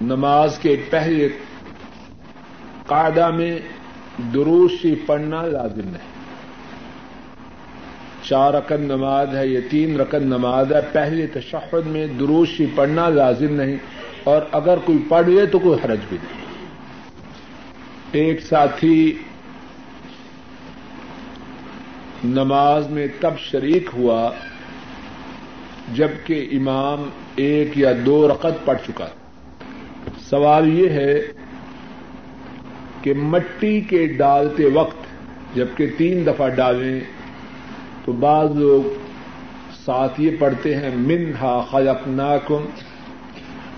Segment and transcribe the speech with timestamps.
[0.00, 1.28] نماز کے پہلے
[2.86, 3.58] قاعدہ میں
[4.34, 6.18] دروشی پڑھنا لازم نہیں
[8.22, 13.54] چار رقم نماز ہے یا تین رقم نماز ہے، پہلے تشہد میں دروشی پڑھنا لازم
[13.54, 13.76] نہیں۔
[14.24, 16.40] اور اگر کوئی پڑھ لے تو کوئی حرج بھی نہیں۔
[18.12, 19.18] ایک ساتھی
[22.24, 24.30] نماز میں تب شریک ہوا
[25.94, 29.06] جبکہ امام ایک یا دو رقط پڑ چکا
[30.30, 31.20] سوال یہ ہے
[33.02, 35.06] کہ مٹی کے ڈالتے وقت
[35.56, 37.00] جبکہ تین دفعہ ڈالیں
[38.04, 38.82] تو بعض لوگ
[39.84, 42.64] ساتھ یہ پڑھتے ہیں، منہا خلقناکم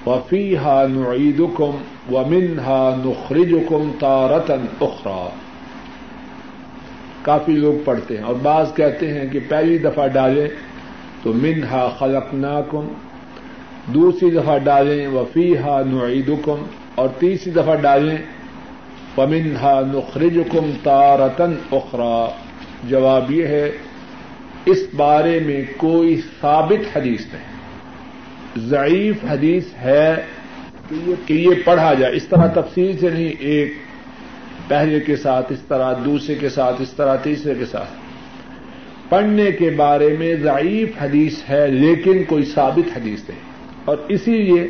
[0.07, 5.29] وفی ہا نعید کم و منہا نخرج کم تارتن اخرا
[7.23, 10.49] کافی لوگ پڑھتے ہیں اور بعض کہتے ہیں کہ پہلی دفعہ ڈالیں
[11.23, 12.87] تو منہا خلقناکم
[13.87, 18.17] دوسری دفعہ ڈالیں وفی ہا نعیدکم، اور تیسری دفعہ ڈالیں
[19.19, 22.29] ومنہا نخرج کم تارتن اخرا
[22.85, 23.71] جواب یہ ہے،
[24.65, 27.49] اس بارے میں کوئی ثابت حدیث نہیں۔
[28.69, 30.15] ضعیف حدیث ہے
[31.27, 33.73] کہ یہ پڑھا جائے۔ اس طرح تفصیل سے نہیں، ایک
[34.69, 37.91] پہلے کے ساتھ اس طرح، دوسرے کے ساتھ اس طرح، تیسرے کے ساتھ۔
[39.09, 43.50] پڑھنے کے بارے میں ضعیف حدیث ہے، لیکن کوئی ثابت حدیث نہیں۔
[43.91, 44.69] اور اسی لیے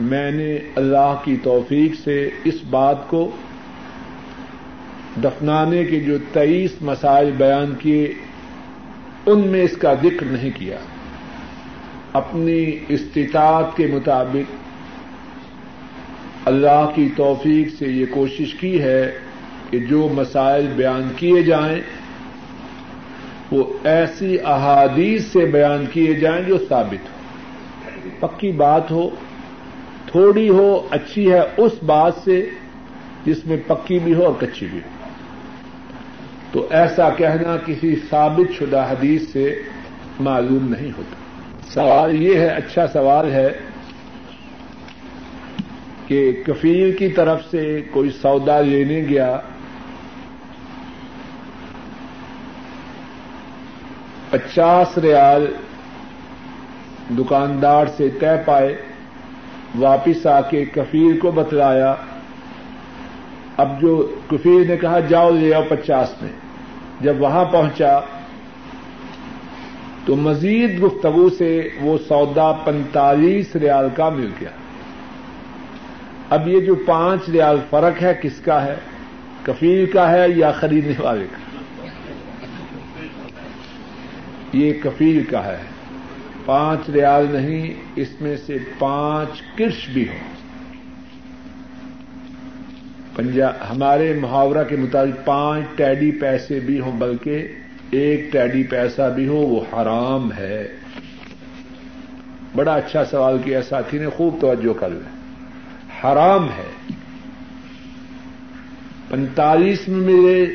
[0.00, 3.30] میں نے اللہ کی توفیق سے اس بات کو
[5.24, 8.12] دفنانے کے جو تیئیس مسائل بیان کیے،
[9.26, 10.76] ان میں اس کا ذکر نہیں کیا۔
[12.12, 14.52] اپنی استطاعت کے مطابق
[16.44, 19.18] اللہ کی توفیق سے یہ کوشش کی ہے
[19.70, 21.80] کہ جو مسائل بیان کیے جائیں،
[23.50, 27.18] وہ ایسی احادیث سے بیان کیے جائیں جو ثابت ہو
[28.20, 29.10] پکی بات ہو،
[30.06, 32.50] تھوڑی ہو، اچھی ہے، اس بات سے
[33.24, 34.88] جس میں پکی بھی ہو اور کچی بھی ہو۔
[36.52, 39.62] تو ایسا کہنا کسی ثابت شدہ حدیث سے
[40.20, 41.14] معلوم نہیں ہوتا۔
[41.74, 43.48] سوال یہ ہے اچھا سوال ہے
[46.06, 49.40] کہ کفیل کی طرف سے کوئی سودا لینے گیا
[54.30, 55.46] پچاس ریال
[57.10, 58.76] دکاندار سے طے پائے،
[59.78, 61.94] واپس آ کے کفیل کو بتلایا،
[63.56, 66.30] اب جو کفیر نے کہا، جاؤ لے آؤ پچاس میں۔
[67.00, 68.00] جب وہاں پہنچا،
[70.04, 74.50] تو مزید گفتگو سے وہ سودا پینتالیس ریال کا مل گیا۔
[76.30, 78.74] اب یہ جو پانچ ریال فرق ہے، کس کا ہے؟
[79.42, 81.38] کفیل کا ہے یا خریدنے والے کا؟
[84.52, 85.58] یہ کفیل کا ہے۔
[86.48, 90.18] پانچ ریال نہیں، اس میں سے پانچ کرش بھی ہوں۔
[93.70, 97.46] ہمارے محاورہ کے مطابق پانچ ٹیڈی پیسے بھی ہوں، بلکہ
[97.90, 100.68] ایک ٹیڈی پیسہ بھی ہو، وہ حرام ہے۔
[102.54, 105.18] بڑا اچھا سوال کیا، ساتھی نے خوب توجہ کر لیں
[106.04, 106.92] حرام ہے۔
[109.08, 110.46] پینتالیس میں ملے،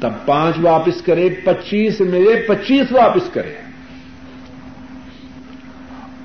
[0.00, 3.65] تب پانچ واپس کرے، پچیس ملے، پچیس واپس کرے۔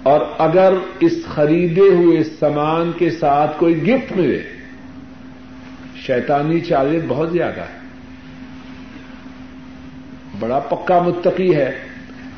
[0.04, 4.44] اور اگر اس خریدے ہوئے سامان کے ساتھ کوئی گفٹ ملے،
[5.96, 7.82] شیطانی چالے بہت زیادہ ہے
[10.40, 11.72] بڑا پکا متقی ہے،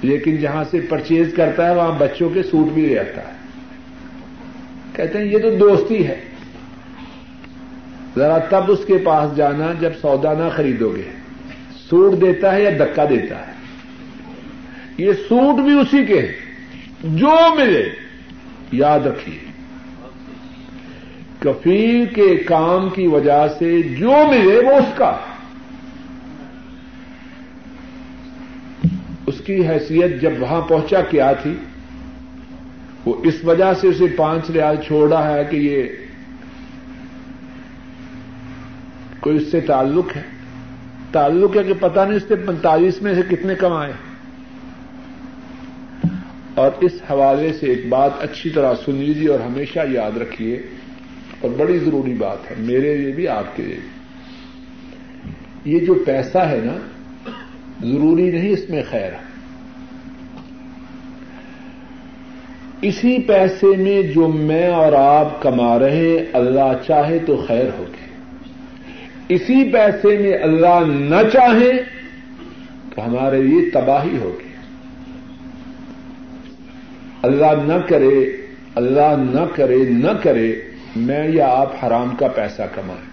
[0.02, 3.34] لیکن جہاں سے پرچیز کرتا ہے، وہاں بچوں کے سوٹ بھی لے آتا ہے۔
[4.94, 6.20] کہتے ہیں، یہ تو دوستی ہے۔
[8.16, 11.10] ذرا تب اس کے پاس جانا جب سودا نہ خریدو گے۔
[11.90, 13.52] سوٹ دیتا ہے یا دکا دیتا ہے؟
[14.98, 16.43] یہ سوٹ بھی اسی کے ہیں۔
[17.04, 17.90] جو ملے،
[18.72, 19.38] یاد رکھیے
[21.40, 25.18] کفیل کے کام کی وجہ سے جو ملے وہ اس کا
[29.28, 31.54] اس کی حیثیت جب وہاں پہنچا کیا تھی،
[33.06, 35.84] وہ اس وجہ سے اسے پانچ ریال چھوڑا ہے کہ یہ
[39.20, 40.22] کوئی اس سے تعلق ہے۔
[41.12, 43.94] تعلق ہے کہ پتہ نہیں اس نے پینتالیس میں سے کتنے کمائے۔
[46.56, 50.62] اور اس حوالے سے ایک بات اچھی طرح سن لیجیے اور ہمیشہ یاد رکھیے
[51.42, 53.94] اور بڑی ضروری بات ہے، میرے لیے بھی، آپ کے لیے بھی۔
[55.74, 56.78] یہ جو پیسہ ہے نا،
[57.82, 59.34] ضروری نہیں اس میں خیر۔ ہے
[62.82, 68.04] اسی پیسے میں جو میں اور آپ کما رہے، اللہ چاہے تو خیر ہوگی۔
[69.36, 71.72] اسی پیسے میں اللہ نہ چاہے
[72.96, 74.43] تو ہمارے لیے تباہی ہوگی۔
[77.24, 78.26] اللہ نہ کرے،
[78.76, 80.56] اللہ نہ کرے نہ کرے،
[80.96, 83.10] میں یا آپ حرام کا پیسہ کمائیں۔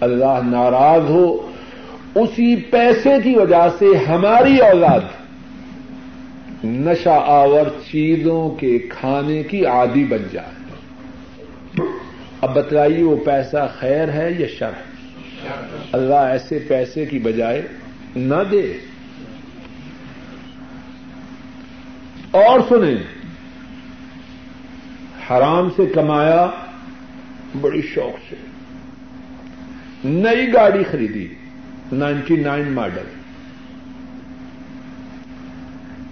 [0.00, 1.52] اللہ ناراض ہو،
[2.14, 5.00] اسی پیسے کی وجہ سے ہماری اولاد
[6.64, 10.76] نشہ آور چیزوں کے کھانے کی عادی بن جائے۔
[12.40, 14.96] اب بتلائیے، وہ پیسہ خیر ہے یا شر ہے؟
[15.92, 17.62] اللہ ایسے پیسے کی بجائے
[18.16, 18.72] نہ دے۔
[22.30, 23.15] اور سنیں
[25.30, 26.50] حرام سے کمایا،
[27.60, 28.36] بڑی شوق سے۔
[30.04, 31.28] نئی گاڑی خریدی،
[31.92, 33.02] نائنٹی نائن ماڈل۔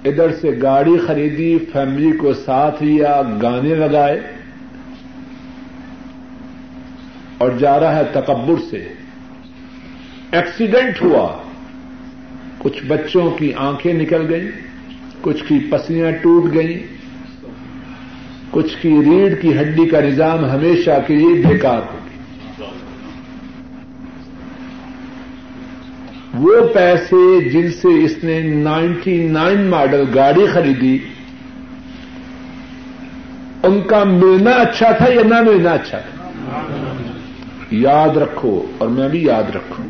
[0.05, 4.21] ادھر سے گاڑی خریدی، فیملی کو ساتھ لیا، گانے لگائے۔
[7.39, 8.89] اور جا رہا ہے تکبر سے۔
[10.33, 11.37] ایکسیڈنٹ ہوا۔
[12.59, 14.51] کچھ بچوں کی آنکھیں نکل گئیں،
[15.21, 16.94] کچھ کی پسلیاں ٹوٹ گئیں۔
[18.55, 21.99] کچھ کی ریڑھ کی ہڈی کا نظام ہمیشہ کے لیے بیکار ہو
[26.35, 30.99] وہ پیسے جن سے اس نے نائنٹی نائن ماڈل گاڑی خریدی،
[33.63, 36.29] ان کا ملنا اچھا تھا یا نہ ملنا اچھا تھا؟
[37.71, 39.87] یاد رکھو، اور میں بھی یاد رکھوں،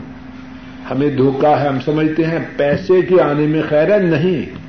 [0.90, 4.63] ہمیں دھوکا ہے، ہم سمجھتے ہیں پیسے کے آنے میں خیر ہے، نہیں۔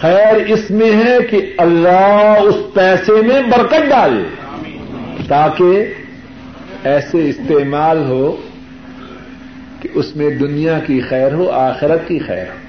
[0.00, 4.22] خیر اس میں ہے کہ اللہ اس پیسے میں برکت ڈالے۔
[5.28, 5.84] تاکہ
[6.84, 8.36] ایسے استعمال ہو
[9.80, 12.66] کہ اس میں دنیا کی خیر ہو، آخرت کی خیر۔ ہو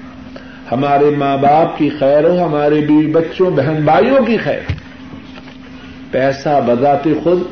[0.72, 4.60] ہمارے ماں باپ کی خیر ہو، ہمارے بیوی بچوں، بہن بھائیوں کی خیر۔
[6.10, 7.42] پیسہ بذات خود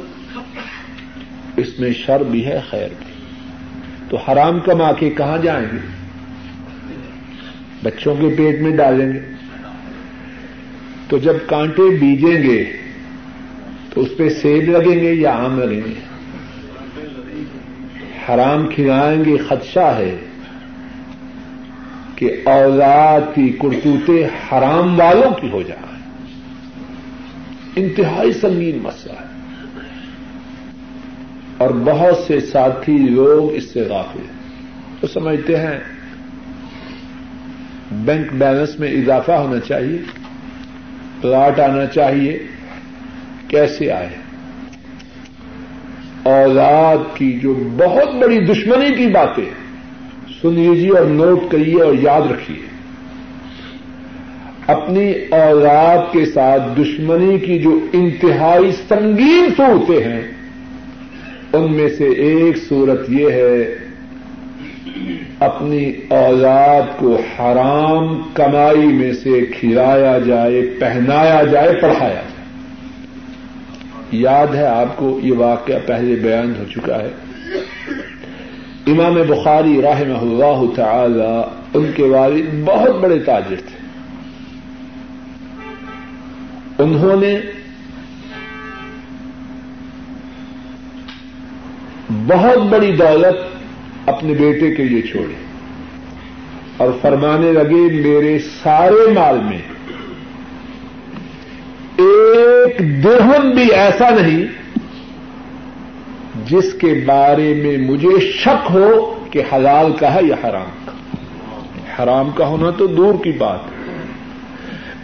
[1.56, 3.12] اس میں شر بھی ہے، خیر بھی۔
[4.11, 5.79] تو حرام کما کے کہاں جائیں گے؟
[7.82, 9.35] بچوں کے پیٹ میں ڈالیں گے۔
[11.08, 12.64] تو جب کانٹے بیجیں گے
[13.91, 16.06] تو اس پہ سیب لگیں گے یا آم لگیں گے؟
[18.29, 20.17] حرام کھلائیں گے خدشہ ہے
[22.17, 25.99] کہ اولاد کی کرتوتے حرام والوں کی ہو جائیں۔
[27.76, 29.26] انتہائی سنگین مسئلہ ہے۔
[31.58, 34.37] اور بہت سے ساتھی لوگ اس سے غافل ہیں۔
[35.00, 35.81] تو سمجھتے ہیں،
[37.93, 39.99] بینک بیلنس میں اضافہ ہونا چاہیے۔
[41.20, 42.38] پلاٹ آنا چاہیے،
[43.48, 44.08] کیسے آئے؟
[46.22, 49.44] اولاد کی جو بہت بڑی دشمنی کی باتیں
[50.42, 52.66] سن لیجیے جی اور نوٹ کریے اور یاد رکھیے۔
[54.66, 60.22] اپنی اولاد کے ساتھ دشمنی کی جو انتہائی سنگین صورتیں ہیں،
[61.52, 63.78] ان میں سے ایک صورت یہ ہے
[65.40, 72.26] اپنی اولاد کو حرام کمائی میں سے کھلایا جائے، پہنایا جائے، پڑھایا جائے۔
[74.10, 77.08] یاد ہے آپ کو یہ واقعہ پہلے بیان ہو چکا ہے۔
[78.86, 81.42] امام بخاری رحمہ اللہ تعالی
[81.74, 83.86] ان کے والد بہت بڑے تاجر تھے۔
[86.78, 87.40] انہوں نے
[92.26, 93.56] بہت بڑی دولت
[94.06, 95.35] اپنے بیٹے کے لیے چھوڑی
[96.76, 99.58] اور فرمانے لگے، میرے سارے مال میں
[101.97, 104.44] ایک درہم بھی ایسا نہیں
[106.48, 110.93] جس کے بارے میں مجھے شک ہو کہ حلال کا ہے یا حرام کا۔
[112.03, 113.94] حرام کا ہونا تو دور کی بات ہے۔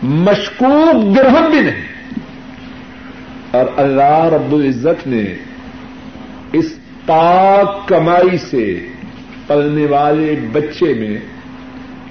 [0.03, 1.83] مشکوک درہم بھی نہیں۔
[3.51, 5.23] اور اللہ رب العزت نے
[6.53, 6.75] اس
[7.07, 8.87] پاک کمائی سے
[9.47, 11.19] پلنے والے بچے میں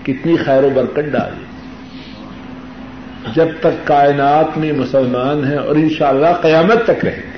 [0.05, 1.45] کتنی خیر و برکت ڈالی۔
[3.35, 7.31] جب تک کائنات میں مسلمان ہیں اور انشاءاللہ قیامت تک رہیں گے۔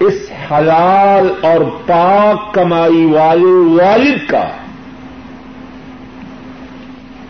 [0.00, 4.48] اس حلال اور پاک کمائی والے والد کا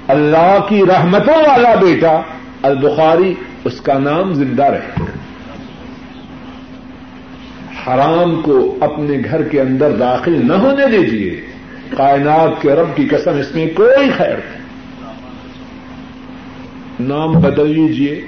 [0.08, 2.20] اللہ کی رحمتوں والا بیٹا
[2.62, 5.04] البخاری اس کا نام زندہ رہے گا۔
[7.86, 11.46] حرام کو اپنے گھر کے اندر داخل نہ ہونے دیجیے
[11.96, 14.60] کائنات کے رب کی قسم، اس میں کوئی خیر نہیں۔
[17.00, 18.26] نام بدل لیجیے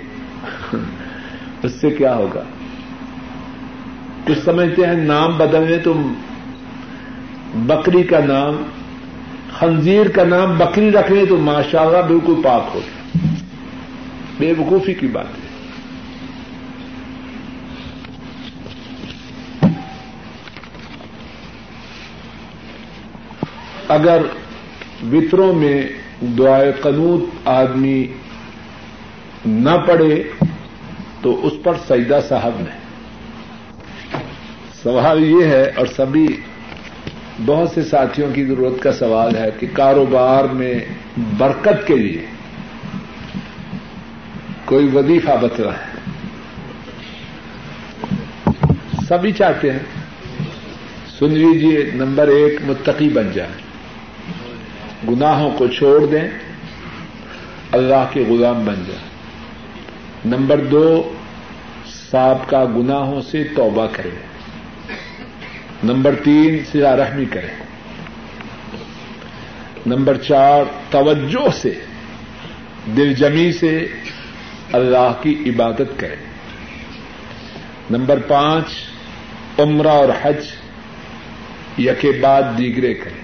[1.63, 2.43] اس سے کیا ہوگا؟
[4.27, 5.93] کچھ سمجھتے ہیں نام بدلنے تو
[7.55, 8.63] بکری کا نام،
[9.59, 12.81] خنزیر کا نام بکری رکھنے تو ماشاء اللہ بالکل پاک ہو
[14.39, 15.42] بے وقوفی کی بات ہے۔
[23.93, 24.23] اگر
[25.13, 25.83] وطروں میں
[26.21, 28.07] دعائے قنوت آدمی
[29.47, 30.23] نہ پڑے
[31.23, 32.79] تو اس پر سجدہ صاحب نے۔
[34.83, 36.37] سوال یہ ہے اور سبھی
[37.47, 40.75] بہت سے ساتھیوں کی ضرورت کا سوال ہے کہ کاروبار میں
[41.39, 42.27] برکت کے لیے
[44.65, 46.11] کوئی وظیفہ بتلا ہے۔
[49.09, 50.03] سبھی چاہتے ہیں۔
[51.19, 53.72] سن لیجیے نمبر ایک، متقی بن جائیں
[55.11, 56.29] گناہوں کو چھوڑ دیں،
[57.73, 59.09] اللہ کے غلام بن جائیں۔
[60.25, 61.15] نمبر دو
[62.11, 64.33] سابقہ گناہوں سے توبہ کریں۔
[65.85, 67.63] نمبر تین سیا رحمی کریں۔
[69.87, 71.75] نمبر چار، توجہ سے،
[72.97, 73.87] دل جمی سے
[74.73, 76.17] اللہ کی عبادت کریں۔
[77.91, 78.65] نمبر پانچ،
[79.59, 80.47] عمرہ اور حج،
[81.79, 83.22] یکے بعد دیگرے کریں۔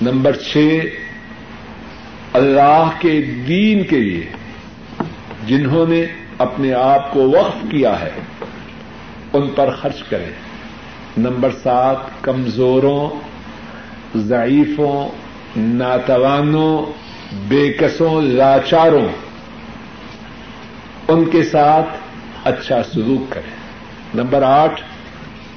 [0.00, 0.80] نمبر چھ،
[2.32, 4.26] اللہ کے دین کے لیے،
[5.46, 6.04] جنہوں نے
[6.38, 8.10] اپنے آپ کو وقف کیا ہے،
[9.32, 10.30] ان پر خرچ کریں۔
[11.18, 13.10] نمبر سات، کمزوروں،
[14.14, 15.08] ضعیفوں،
[15.56, 16.92] ناتوانوں،
[17.48, 19.08] بےکسوں، لاچاروں۔
[21.08, 21.88] ان کے ساتھ
[22.44, 23.56] اچھا سلوک کریں۔
[24.14, 24.82] نمبر آٹھ،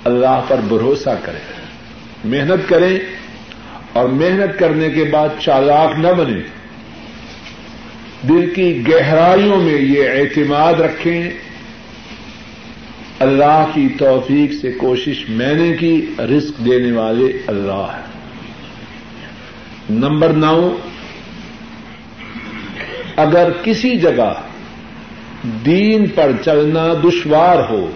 [0.03, 1.39] اللہ پر بھروسہ کریں۔
[2.23, 3.14] محنت کریں۔
[3.95, 6.41] اور محنت کرنے کے بعد چالاک نہ بنے۔
[8.29, 11.29] دل کی گہرائیوں میں یہ اعتماد رکھیں۔
[13.19, 18.19] اللہ کی توفیق سے کوشش میں نے کی رسک دینے والے اللہ ہیں۔
[19.89, 20.75] نمبر نو،
[23.15, 24.33] اگر کسی جگہ
[25.65, 27.91] دین پر چلنا دشوار ہو،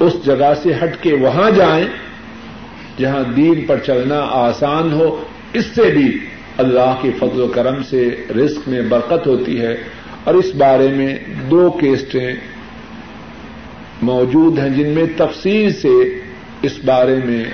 [0.00, 1.86] اس جگہ سے ہٹ کے وہاں جائیں
[2.98, 6.18] جہاں دین پر چلنا آسان ہو، اس سے بھی
[6.56, 9.76] اللہ کے فضل و کرم سے رزق میں برکت ہوتی ہے۔
[10.24, 11.16] اور اس بارے میں
[11.50, 12.34] دو کیسٹیں
[14.02, 16.20] موجود ہیں جن میں تفصیل سے
[16.62, 17.44] اس بارے میں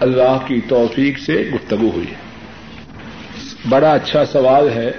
[0.00, 2.26] اللہ کی توفیق سے گفتگو ہوئی ہے۔
[3.68, 4.90] بڑا اچھا سوال ہے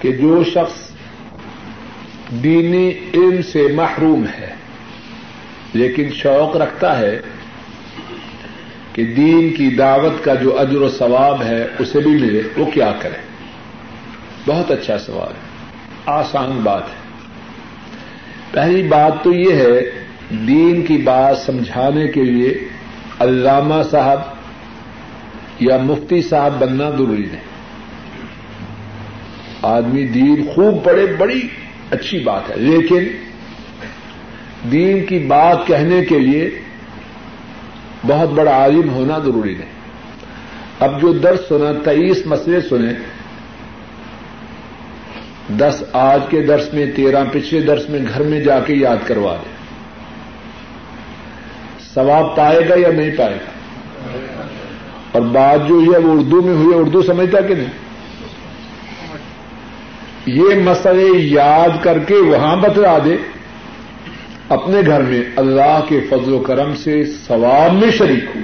[0.00, 0.90] کہ جو شخص
[2.30, 4.50] دینی علم سے محروم ہے،
[5.74, 7.20] لیکن شوق رکھتا ہے
[8.94, 12.92] کہ دین کی دعوت کا جو اجر و ثواب ہے اسے بھی ملے، وہ کیا
[12.98, 13.16] کرے؟
[14.46, 15.54] بہت اچھا سوال ہے۔
[16.06, 17.04] آسان بات ہے۔
[18.50, 19.80] پہلی بات تو یہ ہے،
[20.30, 22.54] دین کی بات سمجھانے کے لیے
[23.18, 24.20] علامہ صاحب
[25.60, 27.40] یا مفتی صاحب بننا ضروری نہیں۔
[29.62, 31.40] آدمی دین خوب پڑھے، بڑی
[31.90, 33.04] اچھی بات ہے، لیکن
[34.72, 36.50] دین کی بات کہنے کے لیے
[38.06, 39.72] بہت بڑا عالم ہونا ضروری نہیں
[40.80, 42.92] اب جو درس سنا تیئیس مسئلے سنے
[45.48, 49.36] دس آج کے درس میں، تیرہ پچھلے درس میں گھر میں جا کے یاد کروا
[49.36, 49.54] دیں۔
[51.94, 53.50] ثواب پائے گا یا نہیں پائے گا؟
[55.12, 57.84] اور بات جو ہے، وہ اردو میں ہوئی اردو سمجھتا کہ نہیں؟
[60.26, 63.16] یہ مسئلے یاد کر کے وہاں بتلا دے
[64.48, 68.42] اپنے گھر میں اللہ کے فضل و کرم سے ثواب میں شریک ہوں۔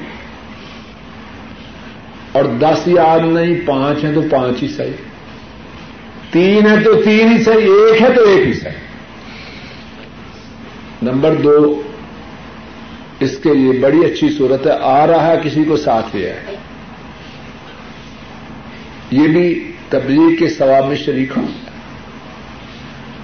[2.33, 4.92] اور دس یاد نہیں، پانچ ہیں تو پانچ ہی صحیح۔
[6.30, 8.80] تین ہے تو تین ہی صحیح، ایک ہے تو ایک ہی صحیح۔
[11.02, 11.83] نمبر دو،
[13.21, 16.57] اس کے لیے بڑی اچھی صورت ہے، آ رہا ہے، کسی کو ساتھ لیا ہے
[19.11, 21.47] یہ بھی تبلیغ کے ثواب میں شریک ہوں۔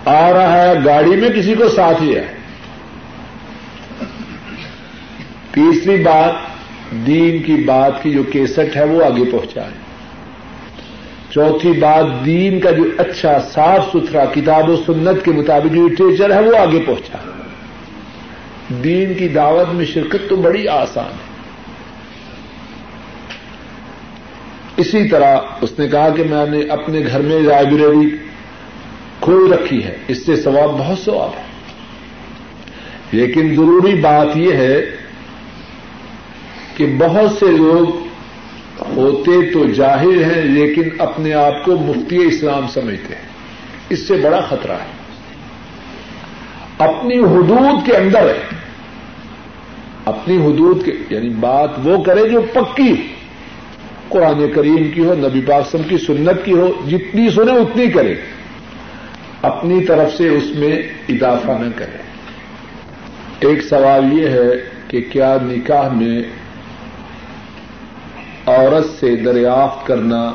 [0.04, 2.36] آ رہا ہے، گاڑی میں کسی کو ساتھ لیا ہے
[5.57, 6.33] تیسری بات
[7.07, 9.71] دین کی بات کی جو کیسٹ ہے وہ آگے پہنچائے
[11.31, 16.35] چوتھی بات دین کا جو اچھا صاف ستھرا کتاب و سنت کے مطابق جو لٹریچر
[16.35, 17.19] ہے وہ آگے پہنچا
[18.85, 21.37] دین کی دعوت میں شرکت تو بڑی آسان ہے۔
[24.77, 28.17] اسی طرح اس نے کہا کہ میں نے اپنے گھر میں لائبریری
[29.21, 31.43] کھول رکھی ہے، اس سے ثواب بہت ثواب ہے۔
[33.13, 34.96] لیکن ضروری بات یہ ہے
[36.76, 38.06] کہ بہت سے لوگ
[38.97, 43.23] ہوتے تو جاہر ہیں لیکن اپنے آپ کو مفتی اسلام سمجھتے ہیں۔
[43.88, 44.97] اس سے بڑا خطرہ ہے۔
[46.78, 48.40] اپنی حدود کے اندر ہے۔
[50.04, 52.95] اپنی حدود کے یعنی بات وہ کرے جو پکی
[54.09, 58.14] قرآن کریم کی ہو، نبی پاسم کی سنت کی ہو، جتنی سنے اتنی کرے۔
[59.42, 61.99] اپنی طرف سے اس میں اضافہ نہ کرے۔
[63.49, 64.49] ایک سوال یہ ہے
[64.88, 66.23] کہ کیا نکاح میں
[68.47, 70.33] عورت سے دریافت کرنا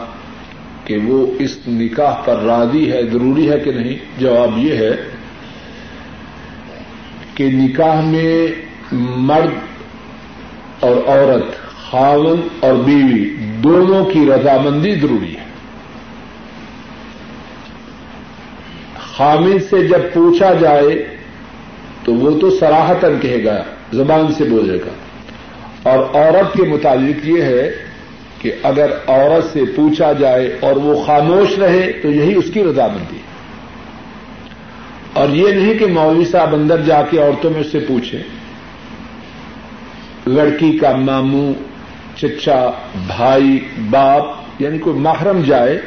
[0.86, 4.92] کہ وہ اس نکاح پر راضی ہے، ضروری ہے کہ نہیں؟ جواب یہ ہے
[7.36, 8.48] کہ نکاح میں
[8.92, 9.54] مرد
[10.80, 11.56] اور عورت،
[11.92, 15.46] خاون اور بیوی دونوں کی رضامندی ضروری ہے۔
[19.16, 21.16] خامد سے جب پوچھا جائے
[22.04, 23.64] تو وہ تو سراہتن کہے گا،
[23.94, 24.92] زبان سے بولے گا۔
[25.90, 27.91] اور عورت کے متعلق یہ ہے
[28.42, 33.16] کہ اگر عورت سے پوچھا جائے اور وہ خاموش رہے تو یہی اس کی رضامندی
[33.16, 33.32] ہے۔
[35.14, 38.24] اور یہ نہیں کہ مولوی صاحب اندر جا کے عورتوں میں اس سے پوچھیں
[40.28, 41.54] لڑکی کا ماموں،
[42.18, 42.70] چچا،
[43.08, 44.24] بھائی، باپ
[44.60, 45.82] یعنی کوئی محرم جائے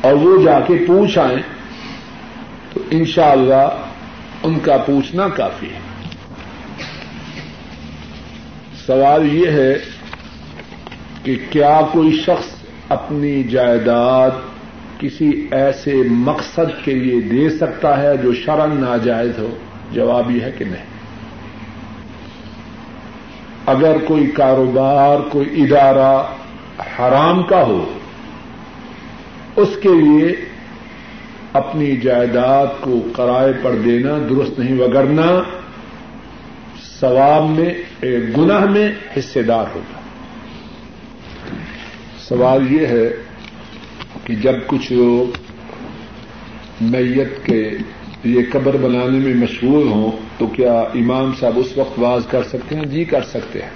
[0.00, 1.42] اور وہ جا کے پوچھ آئیں
[2.74, 3.68] تو انشاءاللہ
[4.42, 5.78] ان کا پوچھنا کافی ہے۔
[8.86, 9.95] سوال یہ ہے
[11.26, 12.46] کہ کیا کوئی شخص
[12.88, 14.30] اپنی جائیداد
[14.98, 19.50] کسی ایسے مقصد کے لیے دے سکتا ہے جو شرن ناجائز ہو؟
[19.92, 20.84] جواب یہ ہے کہ نہیں۔
[23.66, 26.22] اگر کوئی کاروبار، کوئی ادارہ
[26.98, 27.92] حرام کا ہو،
[29.56, 30.36] اس کے لیے
[31.52, 35.42] اپنی جائیداد کو کرائے پر دینا، درست نہیں وگرنا،
[37.00, 37.74] ثواب میں
[38.36, 39.95] گناہ میں حصے دار ہوگا۔
[42.28, 43.08] سوال یہ ہے
[44.24, 45.36] کہ جب کچھ لوگ
[46.80, 47.70] میت کے
[48.24, 52.76] یہ قبر بنانے میں مشغول ہوں تو کیا امام صاحب اس وقت باز کر سکتے
[52.76, 53.70] ہیں؟ جی کر سکتے ہیں۔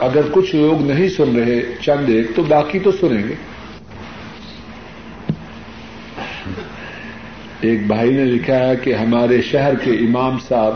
[0.00, 3.34] اگر کچھ لوگ نہیں سن رہے چند ایک تو باقی تو سنیں گے۔
[7.60, 10.74] ایک بھائی نے لکھا ہے کہ ہمارے شہر کے امام صاحب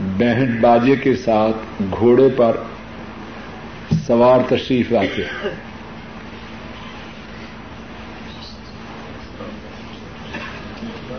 [0.00, 2.56] بہن باجے کے ساتھ گھوڑے پر
[4.06, 5.50] سوار تشریف لاتے ہیں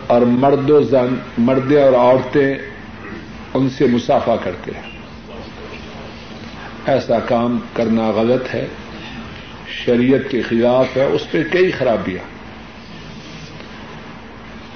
[0.06, 2.54] اور مرد و زن مردیں اور عورتیں
[3.54, 4.82] ان سے مسافہ کرتے ہیں۔
[6.86, 8.66] ایسا کام کرنا غلط ہے۔
[9.68, 12.24] شریعت کے خلاف ہے۔ اس پہ کئی خرابیاں۔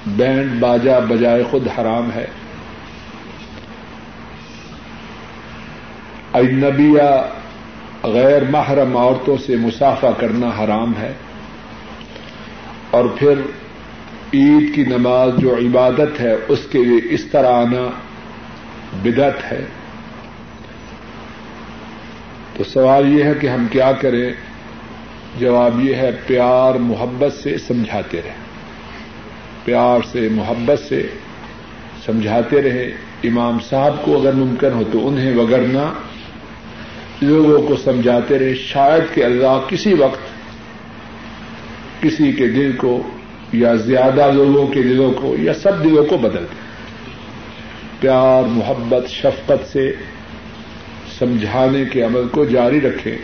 [0.05, 2.25] بینڈ باجا بجائے خود حرام ہے۔
[6.33, 7.40] اجنبیہ
[8.03, 11.13] غیر محرم عورتوں سے مسافہ کرنا حرام ہے۔
[12.91, 13.33] اور پھر
[14.33, 17.89] عید کی نماز جو عبادت ہے، اس کے لیے اس طرح آنا
[19.03, 19.65] بدت ہے۔
[22.57, 24.33] تو سوال یہ ہے کہ ہم کیا کریں؟
[25.39, 28.51] جواب یہ ہے، پیار محبت سے سمجھاتے رہیں۔
[29.65, 31.07] پیار سے، محبت سے
[32.05, 32.91] سمجھاتے رہے
[33.23, 35.93] امام صاحب کو اگر ممکن ہو تو انہیں وگرنا
[37.21, 40.19] لوگوں کو سمجھاتے رہے، شاید کہ اللہ کسی وقت
[42.01, 43.01] کسی کے دل کو
[43.53, 46.71] یا زیادہ لوگوں کے دلوں کو یا سب دلوں کو بدل دے۔
[47.99, 49.93] پیار، محبت، شفقت سے
[51.19, 53.17] سمجھانے کے عمل کو جاری رکھیں۔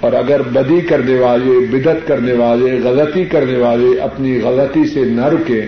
[0.00, 5.26] اور اگر بدی کرنے والے بدت کرنے والے، غلطی کرنے والے اپنی غلطی سے نہ
[5.26, 5.62] رکیں،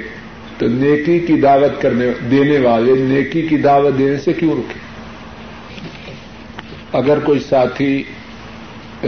[0.58, 4.86] تو نیکی کی دعوت کرنے، دینے والے نیکی کی دعوت دینے سے کیوں رکیں؟
[6.96, 8.04] اگر کوئی ساتھی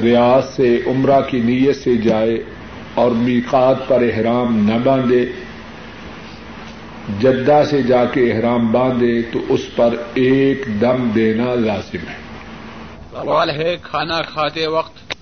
[0.02, 2.42] ریاض سے عمرہ کی نیت سے جائے
[2.94, 5.26] اور میقات پر احرام نہ باندھے
[7.20, 12.14] جدہ سے جا کے احرام باندھے تو اس پر ایک دم دینا لازم ہے۔
[13.10, 15.14] سوال ہے کھانا کھاتے وقت؟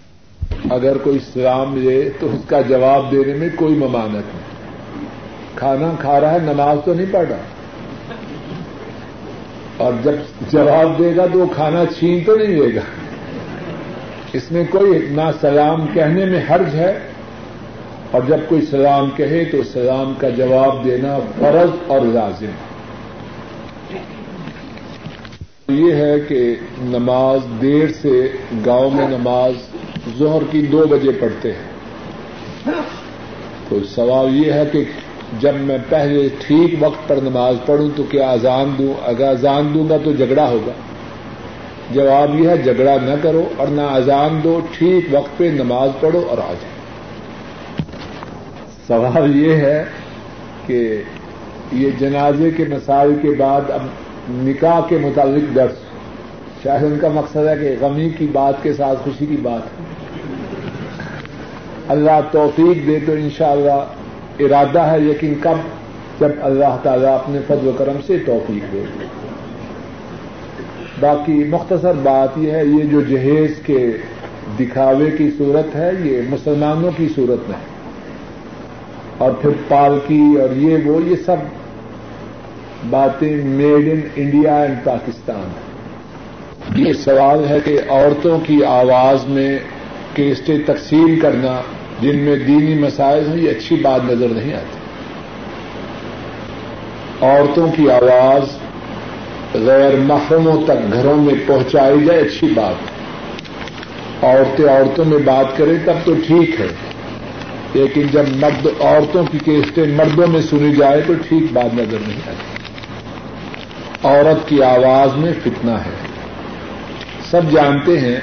[0.71, 5.07] اگر کوئی سلام لے تو اس کا جواب دینے میں کوئی ممانت نہیں۔
[5.55, 7.37] کھانا کھا رہا ہے نماز تو نہیں پڑھ رہا۔
[9.77, 10.15] اور جب
[10.53, 12.81] جواب دے گا تو وہ کھانا چھین تو نہیں دے گا۔
[14.33, 16.99] اس میں کوئی نہ سلام کہنے میں حرج ہے،
[18.11, 22.51] اور جب کوئی سلام کہے تو سلام کا جواب دینا فرض اور لازم۔
[25.69, 28.29] یہ ہے کہ نماز دیر سے
[28.67, 29.53] گاؤں میں نماز
[30.19, 32.73] ظہر کی دو بجے پڑھتے ہیں۔
[33.69, 34.85] تو سوال یہ ہے کہ
[35.41, 39.89] جب میں پہلے ٹھیک وقت پر نماز پڑھوں تو کیا اذان دوں؟ اگر اذان دوں
[39.89, 40.73] گا تو جھگڑا ہوگا۔
[41.91, 46.27] جواب یہ ہے، جھگڑا نہ کرو اور نہ اذان دو، ٹھیک وقت پہ نماز پڑھو
[46.29, 46.71] اور آ جاؤ۔
[48.87, 49.85] سوال یہ ہے
[50.67, 51.03] کہ
[51.73, 53.81] یہ جنازے کے مسائل کے بعد اب
[54.31, 55.77] نکاح کے متعلق درس،
[56.63, 59.61] شاید ان کا مقصد ہے کہ غمی کی بات کے ساتھ خوشی کی بات۔
[61.89, 63.85] اللہ توفیق دے تو انشاءاللہ
[64.41, 65.55] ارادہ ہے لیکن کب؟
[66.21, 68.85] جب اللہ تعالیٰ اپنے فضل و کرم سے توفیق دے۔
[71.01, 73.97] باقی مختصر بات یہ ہے، یہ جو جہیز کے
[74.61, 77.77] دکھاوے کی صورت ہے، یہ مسلمانوں کی صورت میں ہے۔
[79.19, 81.37] اور پھر پالکی اور یہ وہ، یہ سب
[82.91, 85.49] باتیں made in India and Pakistan
[86.87, 89.59] یہ سوال ہے کہ عورتوں کی آواز میں
[90.15, 91.61] کیسٹیں تقسیم کرنا
[92.01, 94.79] جن میں دینی مسائل ہیں، یہ اچھی بات نظر نہیں آتی۔
[97.27, 98.59] عورتوں کی آواز
[99.55, 102.75] غیر محرموں تک گھروں میں پہنچائی جائے، اچھی بات۔
[104.25, 106.67] عورتیں عورتوں میں بات کریں، تب تو ٹھیک ہے۔
[107.75, 112.21] لیکن جب مرد عورتوں کی کیسٹیں مردوں میں سنی جائے تو ٹھیک بات نظر نہیں
[112.27, 112.63] آتی۔
[114.09, 115.91] عورت کی آواز میں فتنہ ہے۔
[117.31, 118.17] سب جانتے ہیں،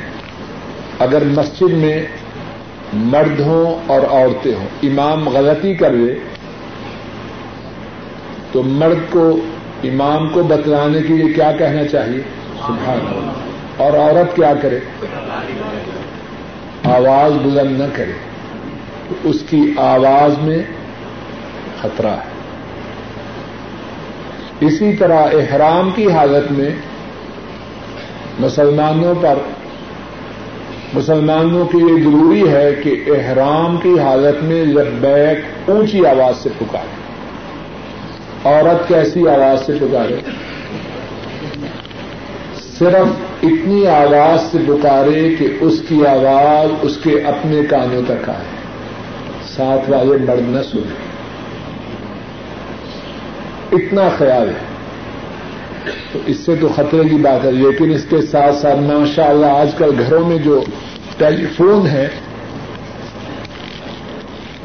[1.00, 2.04] اگر مسجد میں
[2.94, 6.16] مرد ہوں اور عورتیں ہوں۔ امام غلطی کر لے
[8.52, 9.40] تو مرد کو،
[9.84, 12.22] امام کو بتلانے کے لیے کیا کہنا چاہیے؟
[12.68, 13.32] سبحان اللہ۔
[13.78, 14.80] اور عورت کیا کرے؟
[16.84, 18.12] آواز بلند نہ کرے۔
[19.10, 20.58] تو اس کی آواز میں
[21.82, 22.34] خطرہ ہے۔
[24.60, 26.70] اسی طرح احرام کی حالت میں
[28.40, 29.34] مسلمانوں پر
[30.94, 34.66] مسلمانوں کے لیے ضروری ہے کہ احرام کی حالت میں
[35.02, 37.04] بیک اونچی آواز سے پکارے۔
[38.50, 40.16] عورت کیسی آواز سے پکارے؟
[42.78, 43.08] صرف
[43.44, 48.46] اتنی آواز سے پکارے کہ اس کی آواز اس کے اپنے کانوں تک آئے۔
[49.44, 50.94] ساتھ والے مرد نہ سنے
[53.72, 54.73] اتنا خیال ہے۔
[56.12, 59.46] تو اس سے تو خطرے کی بات ہے۔ لیکن اس کے ساتھ ساتھ ماشاء اللہ
[59.46, 60.64] آج کل گھروں میں جو
[61.18, 62.08] ٹیلی فون ہے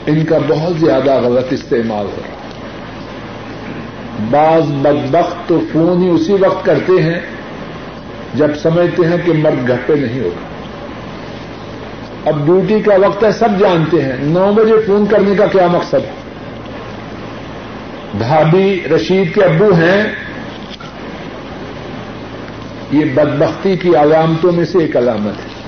[0.06, 2.38] ان کا بہت زیادہ غلط استعمال ہو رہا ہے۔
[4.30, 7.20] بعض بدبخت تو فون ہی اسی وقت کرتے ہیں
[8.34, 10.48] جب سمجھتے ہیں کہ مرد گھر پہ نہیں ہوگا۔
[12.24, 15.94] اب ڈیوٹی کا وقت ہے، سب جانتے ہیں۔ نو بجے فون کرنے کا کیا مقصد
[15.94, 16.10] ہے؟
[18.14, 20.27] بھابھی رشید کے ابو ہیں۔
[22.92, 25.58] یہ بدبختی کی علامتوں میں سے ایک علامت ہے۔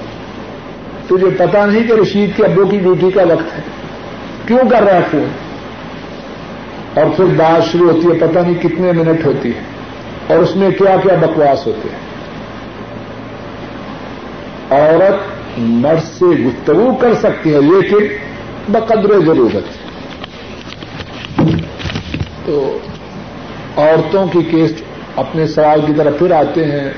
[1.06, 3.62] تجھے پتا نہیں کہ رشید کے ابو کی ڈیوٹی کا وقت ہے۔
[4.46, 5.28] کیوں کر رہا ہے فون؟
[6.94, 9.62] اور پھر بات شروع ہوتی ہے پتا نہیں کتنے منٹ ہوتی ہے۔
[10.26, 12.10] اور اس میں کیا کیا بکواس ہوتے ہیں۔
[14.70, 15.14] عورت
[15.58, 18.06] مرد سے گفتگو کر سکتی ہے، لیکن
[18.68, 19.64] بقدر ضرورت
[22.46, 22.78] تو
[23.76, 24.72] عورتوں کی کیس
[25.16, 26.90] اپنے سوال کی طرف پھر آتے ہیں۔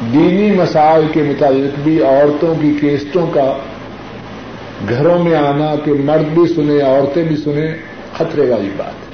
[0.00, 3.58] دینی مسائل کے متعلق بھی عورتوں کی کیسٹوں کا
[4.88, 7.74] گھروں میں آنا کہ مرد بھی سنے عورتیں بھی سنیں
[8.16, 9.12] خطرے والی بات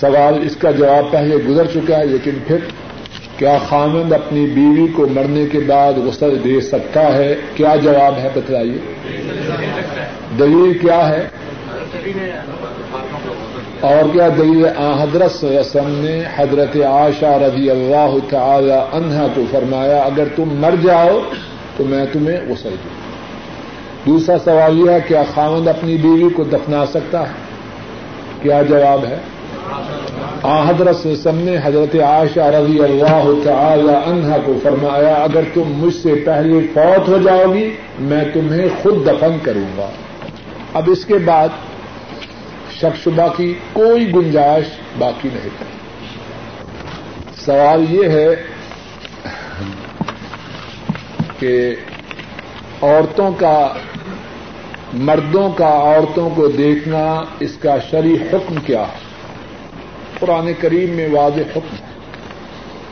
[0.00, 2.56] سوال اس کا جواب پہلے گزر چکا ہے، لیکن پھر
[3.36, 8.28] کیا خامند اپنی بیوی کو مرنے کے بعد غسل دے سکتا ہے؟ کیا جواب ہے
[8.34, 8.78] بتلائیے۔
[10.38, 11.28] دلیل کیا ہے؟
[13.80, 20.24] اور کیا دلیل حضرت وسلم نے حضرت عاشا رضی اللہ تعالی عنہا کو فرمایا، اگر
[20.36, 21.20] تم مر جاؤ
[21.76, 22.98] تو میں تمہیں غسل دوں۔
[24.06, 27.32] دوسرا سوال یہ ہے، کیا خامد اپنی بیوی کو دفنا سکتا ہے؟
[28.42, 29.16] کیا جواب ہے؟
[30.42, 35.94] آ، حضرت وسلم نے حضرت عاشا رضی اللہ تعالی عنہا کو فرمایا، اگر تم مجھ
[35.94, 39.88] سے پہلے فوت ہو جاؤ گی، میں تمہیں خود دفن کروں گا۔
[40.74, 41.48] اب اس کے بعد
[42.80, 44.66] شک شبہ کی کوئی گنجائش
[44.98, 45.78] باقی نہیں رہی
[47.44, 48.34] سوال یہ ہے
[51.38, 51.74] کہ
[52.82, 53.68] عورتوں کا،
[54.92, 58.98] مردوں کا، عورتوں کو دیکھنا اس کا شرع حکم کیا ہے؟
[60.18, 61.88] قرآن کریم میں واضح حکم ہے۔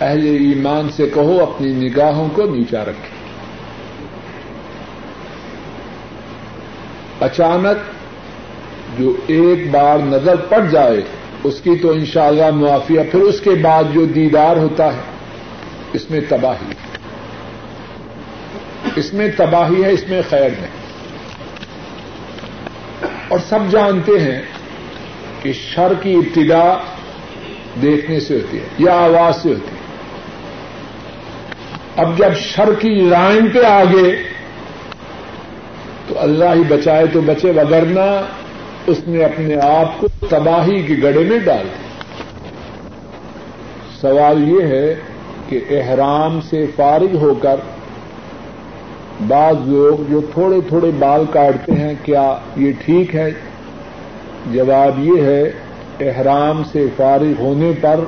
[0.00, 3.16] اہل ایمان سے کہو، اپنی نگاہوں کو نیچا رکھے
[7.20, 7.95] اچانک
[8.98, 11.00] جو ایک بار نظر پڑ جائے،
[11.44, 15.00] اس کی تو انشاءاللہ شاء معافیا پھر اس کے بعد جو دیدار ہوتا ہے،
[15.92, 16.72] اس میں تباہی
[18.96, 20.84] اس میں تباہی ہے، اس میں خیر نہیں
[23.28, 24.40] اور سب جانتے ہیں
[25.42, 26.66] کہ شر کی ابتدا
[27.82, 29.84] دیکھنے سے ہوتی ہے، یا آواز سے ہوتی ہے۔
[31.96, 34.10] اب جب شر کی لائن پہ آگے،
[36.08, 38.06] تو اللہ ہی بچائے تو بچے وگرنا
[38.86, 41.84] اس نے اپنے آپ کو تباہی کے گڑے میں ڈال دیا
[44.00, 44.94] سوال یہ ہے
[45.48, 47.56] کہ احرام سے فارغ ہو کر
[49.28, 53.30] بعض لوگ جو تھوڑے تھوڑے بال کاٹتے ہیں، کیا یہ ٹھیک ہے؟
[54.52, 55.42] جواب یہ ہے،
[56.00, 58.00] احرام سے فارغ ہونے پر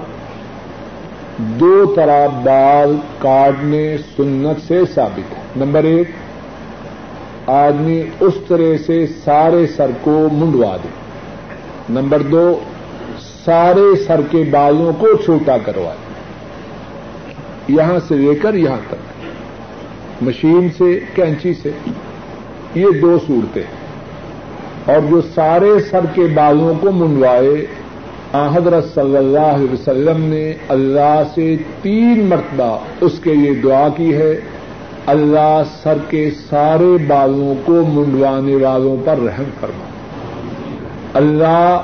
[1.39, 6.11] دو طرح بال کاٹنے سنت سے ثابت ہے۔ نمبر ایک
[7.49, 10.89] آدمی اس طرح سے سارے سر کو منڈوا دے۔
[11.91, 12.61] نمبر دو،
[13.45, 15.97] سارے سر کے بالوں کو چھوٹا کروائے
[17.69, 18.95] یہاں سے لے کر یہاں تک۔
[20.23, 21.71] مشین سے، کینچی سے۔
[22.75, 23.63] یہ دو صورتیں۔
[24.85, 27.67] اور جو سارے سر کے بالوں کو منڈوائے
[28.33, 34.15] حضرت صلی اللہ علیہ وسلم نے اللہ سے تین مرتبہ اس کے لیے دعا کی
[34.15, 34.41] ہے۔
[35.09, 39.85] اللہ سر کے سارے بالوں کو منڈوانے والوں پر رحم فرما۔
[41.15, 41.81] اللہ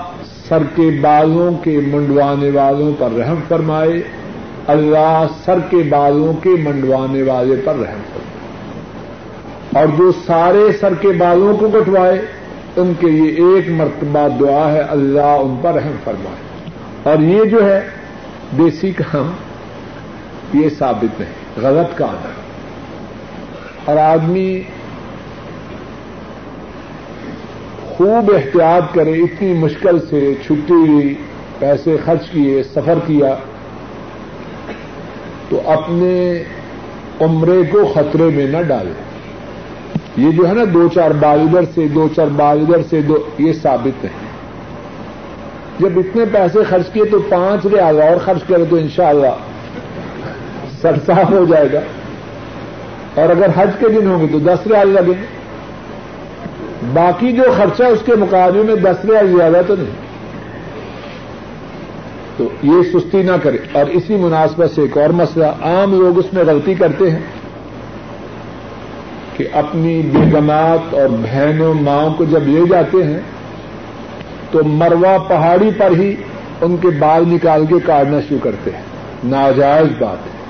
[0.48, 4.02] سر کے بالوں کے منڈوانے والوں پر رحم فرمائے۔
[4.66, 8.74] اللہ سر کے بالوں کے منڈوانے والے پر رحم فرمائے۔
[9.78, 12.22] اور جو سارے سر کے بالوں کو کٹوائے،
[12.76, 16.70] ان کے لیے ایک مرتبہ دعا ہے، اللہ ان پر رحم فرمائے۔
[17.02, 17.80] اور یہ جو ہے
[18.58, 19.30] دیسی کام
[20.54, 22.43] یہ ثابت نہیں، غلط کام ہے
[23.84, 24.62] اور آدمی
[27.88, 31.14] خوب احتیاط کرے، اتنی مشکل سے چھٹی ہوئی،
[31.58, 33.34] پیسے خرچ کیے، سفر کیا،
[35.48, 36.42] تو اپنے
[37.20, 38.92] عمرے کو خطرے میں نہ ڈالے۔
[40.16, 43.16] یہ جو ہے نا دو چار بال ادھر سے، دو چار بال ادھر سے، دو،
[43.38, 44.32] یہ ثابت نہیں
[45.78, 49.34] جب اتنے پیسے خرچ کیے تو پانچ ریال اور خرچ کرے تو انشاءاللہ
[50.82, 51.80] شاء اللہ ہو جائے گا۔
[53.14, 55.27] اور اگر حج کے دن ہوں گے تو دس ریال لگیں گے۔
[56.92, 60.05] باقی جو خرچہ اس کے مقابلے میں دس ریال زیادہ تو نہیں۔
[62.37, 66.33] تو یہ سستی نہ کرے۔ اور اسی مناسبت سے ایک اور مسئلہ، عام لوگ اس
[66.33, 67.18] میں غلطی کرتے ہیں
[69.37, 73.20] کہ اپنی بیگمات اور بہنوں، ماؤں کو جب لے جاتے ہیں
[74.50, 76.14] تو مروا پہاڑی پر ہی
[76.61, 78.83] ان کے بال نکال کے کاٹنا شروع کرتے ہیں۔
[79.24, 80.43] ناجائز بات ہے۔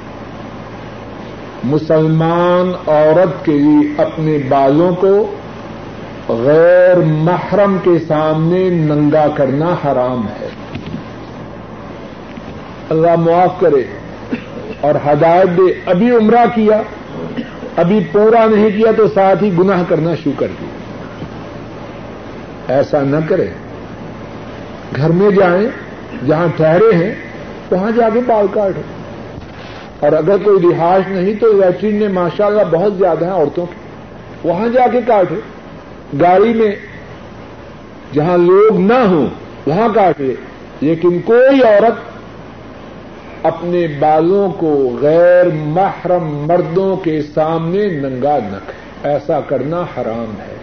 [1.65, 5.35] مسلمان عورت کے لیے اپنے بالوں کو
[6.29, 10.49] غیر محرم کے سامنے ننگا کرنا حرام ہے۔
[12.91, 13.85] اللہ معاف کرے
[14.81, 16.83] اور ہدایت دے۔ ابھی عمرہ کیا،
[17.77, 20.69] ابھی پورا نہیں کیا تو ساتھ ہی گناہ کرنا شروع کر دیا۔
[22.75, 23.49] ایسا نہ کرے۔
[24.97, 25.67] گھر میں جائیں،
[26.27, 27.15] جہاں ٹھہرے ہیں،
[27.71, 28.81] وہاں جا کے بال کاٹے
[30.01, 33.75] اور اگر کوئی رہائش نہیں تو لیٹرین میں ماشاء اللہ بہت زیادہ ہیں عورتوں کی۔
[34.49, 35.35] وہاں جا کے کاٹے
[36.21, 36.73] گاڑی میں
[38.13, 39.27] جہاں لوگ نہ ہوں،
[39.67, 40.35] وہاں کاٹے
[40.81, 42.15] لیکن کوئی عورت
[43.47, 50.57] اپنے بالوں کو غیر محرم مردوں کے سامنے ننگا نہ کرے۔ ایسا کرنا حرام ہے۔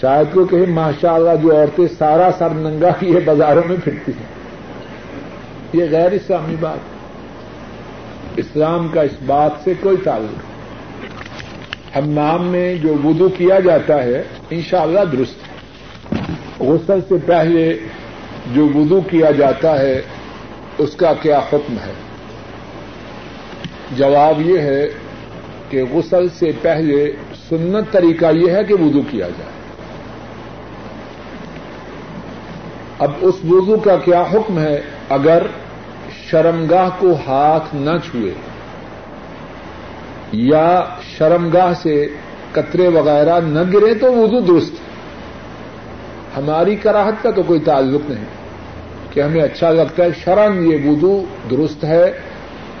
[0.00, 4.26] شاید کو کہیں ماشاء اللہ جو عورتیں سارا سر ننگا کیے بازاروں میں پھرتی ہیں۔
[5.72, 6.93] یہ غیر اسلامی بات۔
[8.36, 10.54] اسلام کا اس بات سے کوئی تعلق نہیں۔
[11.96, 15.54] ہم نام میں جو وضو کیا جاتا ہے، انشاءاللہ درست ہے۔
[16.66, 17.78] غسل سے پہلے
[18.54, 20.02] جو وضو کیا جاتا ہے،
[20.78, 21.92] اس کا کیا حکم ہے؟
[23.96, 24.86] جواب یہ ہے
[25.68, 27.12] کہ غسل سے پہلے
[27.48, 29.50] سنت طریقہ یہ ہے کہ وضو کیا جائے۔
[32.98, 35.42] اب اس وضو کا کیا حکم ہے؟ اگر
[36.34, 38.32] شرمگاہ کو ہاتھ نہ چھوئے
[40.32, 40.84] یا
[41.18, 42.08] شرمگاہ سے
[42.52, 44.72] کترے وغیرہ نہ گرے تو وضو درست
[46.36, 48.24] ہماری کراہت کا تو کوئی تعلق نہیں
[49.12, 52.04] کہ ہمیں اچھا لگتا ہے، شرم یہ وضو درست ہے۔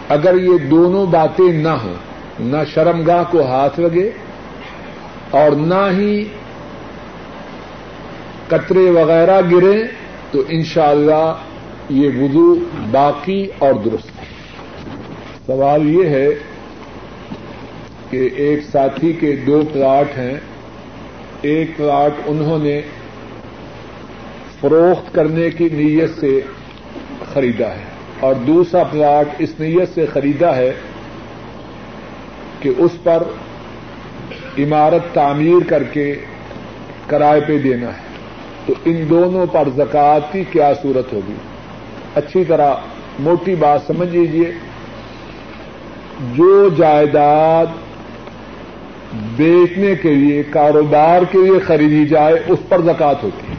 [0.08, 1.94] اگر یہ دونوں باتیں نہ ہوں،
[2.40, 4.10] نہ شرم گاہ کو ہاتھ لگے
[5.30, 6.24] اور نہ ہی
[8.48, 9.82] کترے وغیرہ گرے،
[10.30, 11.53] تو انشاءاللہ اللہ
[11.88, 12.56] یہ وضو
[12.90, 14.24] باقی اور درست ہے۔
[15.46, 16.28] سوال یہ ہے
[18.10, 20.34] کہ ایک ساتھی کے دو پلاٹ ہیں۔
[21.42, 22.80] ایک پلاٹ انہوں نے
[24.60, 26.40] فروخت کرنے کی نیت سے
[27.32, 27.84] خریدا ہے
[28.20, 30.72] اور دوسرا پلاٹ اس نیت سے خریدا ہے
[32.60, 33.22] کہ اس پر
[34.58, 36.14] عمارت تعمیر کر کے
[37.06, 38.04] کرائے پہ دینا ہے۔
[38.66, 41.34] تو ان دونوں پر زکات کی کیا صورت ہوگی؟
[42.14, 42.74] اچھی طرح
[43.18, 44.52] موٹی بات سمجھ لیجیے
[46.34, 47.66] جو جائیداد
[49.36, 53.56] بیچنے کے لیے، کاروبار کے لیے خریدی جائے، اس پر زکات ہوتی ہے۔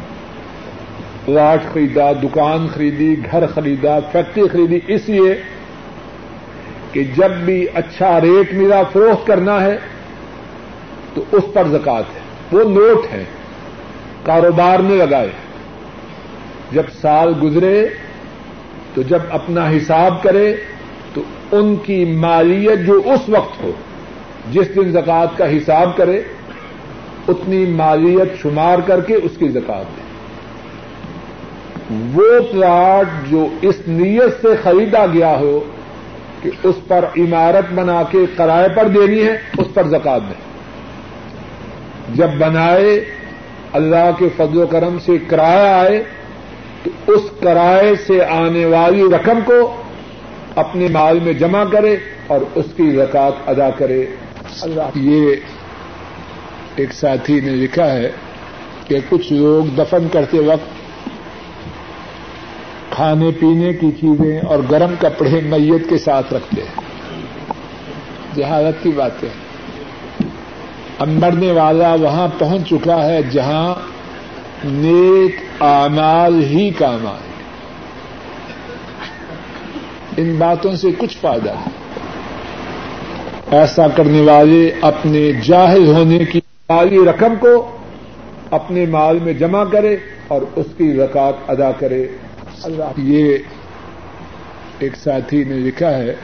[1.26, 5.42] پلاٹ خریدا، دکان خریدی، گھر خریدا، فیکٹری خریدی، اس لیے
[6.92, 9.78] کہ جب بھی اچھا ریٹ ملا فروخت کرنا ہے،
[11.14, 12.20] تو اس پر زکات ہے۔
[12.52, 13.24] وہ نوٹ ہے،
[14.24, 15.30] کاروبار میں لگائے۔
[16.72, 17.88] جب سال گزرے
[18.96, 20.56] تو جب اپنا حساب کرے
[21.14, 23.72] تو ان کی مالیت جو اس وقت ہو،
[24.52, 26.22] جس دن زکوٰۃ کا حساب کرے،
[27.28, 30.02] اتنی مالیت شمار کر کے اس کی زکات دے۔
[32.14, 35.60] وہ پلاٹ جو اس نیت سے خریدا گیا ہو
[36.42, 40.42] کہ اس پر عمارت بنا کے کرائے پر دینی ہے، اس پر زکات دیں
[42.16, 43.06] جب بنائے،
[43.74, 46.04] اللہ کے فضل و کرم سے کرایہ آئے
[47.08, 49.82] اس کرائے سے آنے والی رقم کو
[50.56, 54.06] اپنے مال میں جمع کرے اور اس کی زکات ادا کرے۔
[54.62, 55.36] اللہ۔ یہ
[56.76, 58.12] ایک ساتھی نے لکھا ہے
[58.88, 60.76] کہ کچھ لوگ دفن کرتے وقت
[62.90, 66.86] کھانے پینے کی چیزیں اور گرم کپڑے میت کے ساتھ رکھتے ہیں۔
[68.36, 69.30] جہالت کی باتیں
[71.00, 73.76] اب مرنے والا وہاں پہنچ چکا ہے جہاں
[74.64, 77.36] نیک آمال ہی کام آئے۔
[80.18, 81.70] ان باتوں سے کچھ فائدہ ہے۔
[83.52, 86.40] ایسا کرنے والے اپنے جاہل ہونے کی
[86.70, 87.78] مالی رقم کو
[88.52, 92.08] اپنے مال میں جمع کرے اور اس کی زکات ادا کرے۔
[92.64, 93.38] اللہ۔ یہ
[94.80, 96.16] ایک ساتھی نے لکھا ہے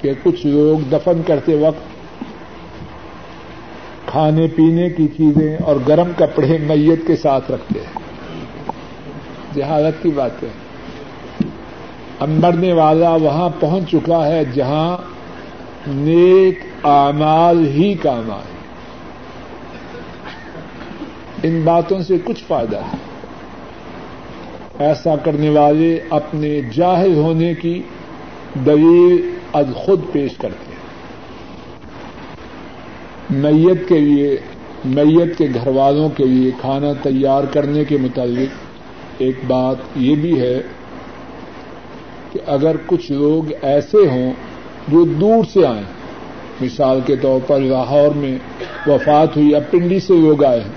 [0.00, 1.94] کہ کچھ لوگ دفن کرتے وقت
[4.06, 8.13] کھانے پینے کی چیزیں اور گرم کپڑے میت کے ساتھ رکھتے ہیں۔
[9.54, 10.48] جہالت کی باتیں
[12.20, 14.96] اب مرنے والا وہاں پہنچ چکا ہے جہاں
[15.86, 18.54] نیک آمال ہی کام آئے۔
[21.42, 22.96] ان باتوں سے کچھ فائدہ ہے۔
[24.78, 27.82] ایسا کرنے والے اپنے جاہل ہونے کی
[28.66, 30.74] دلیل از خود پیش کرتے ہیں۔
[33.30, 34.36] میت کے لیے،
[34.84, 38.63] میت کے گھر والوں کے لیے کھانا تیار کرنے کے متعلق
[39.18, 40.60] ایک بات یہ بھی ہے
[42.32, 44.32] کہ اگر کچھ لوگ ایسے ہوں
[44.88, 45.82] جو دور سے آئے
[46.60, 48.38] مثال کے طور پر لاہور میں
[48.86, 50.72] وفات ہوئی، اب پنڈی سے لوگ آئے ہیں،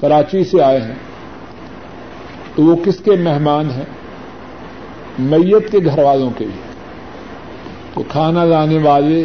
[0.00, 0.94] کراچی سے آئے ہیں،
[2.54, 3.84] تو وہ کس کے مہمان ہیں؟
[5.18, 6.74] میت کے گھر والوں کے لیے۔
[7.94, 9.24] تو کھانا لانے والے،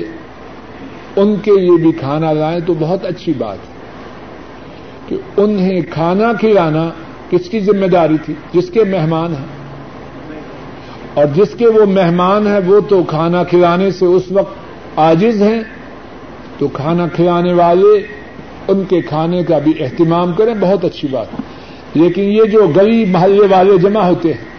[1.15, 3.73] ان کے لیے بھی کھانا لائیں تو بہت اچھی بات ہے
[5.07, 6.89] کہ انہیں کھانا کھلانا
[7.29, 9.45] کس کی ذمہ داری تھی؟ جس کے مہمان ہیں۔
[11.13, 14.53] اور جس کے وہ مہمان ہیں، وہ تو کھانا کھلانے سے اس وقت
[14.95, 15.61] آجز ہیں۔
[16.57, 18.07] تو کھانا کھلانے والے
[18.67, 21.43] ان کے کھانے کا بھی اہتمام کریں، بہت اچھی بات۔ ہے
[21.93, 24.49] لیکن یہ جو گلی محلے والے جمع ہوتے ہیں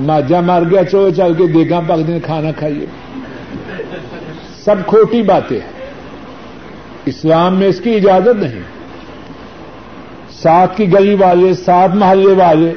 [0.00, 2.86] ماجا مار گیا چو چل کے دیگا پک دیں، کھانا کھائیے۔
[4.64, 5.72] سب کھوٹی باتیں ہیں۔
[7.04, 8.79] اسلام میں اس کی اجازت نہیں۔
[10.42, 12.72] ساتھ کی گلی والے، ساتھ محلے والے،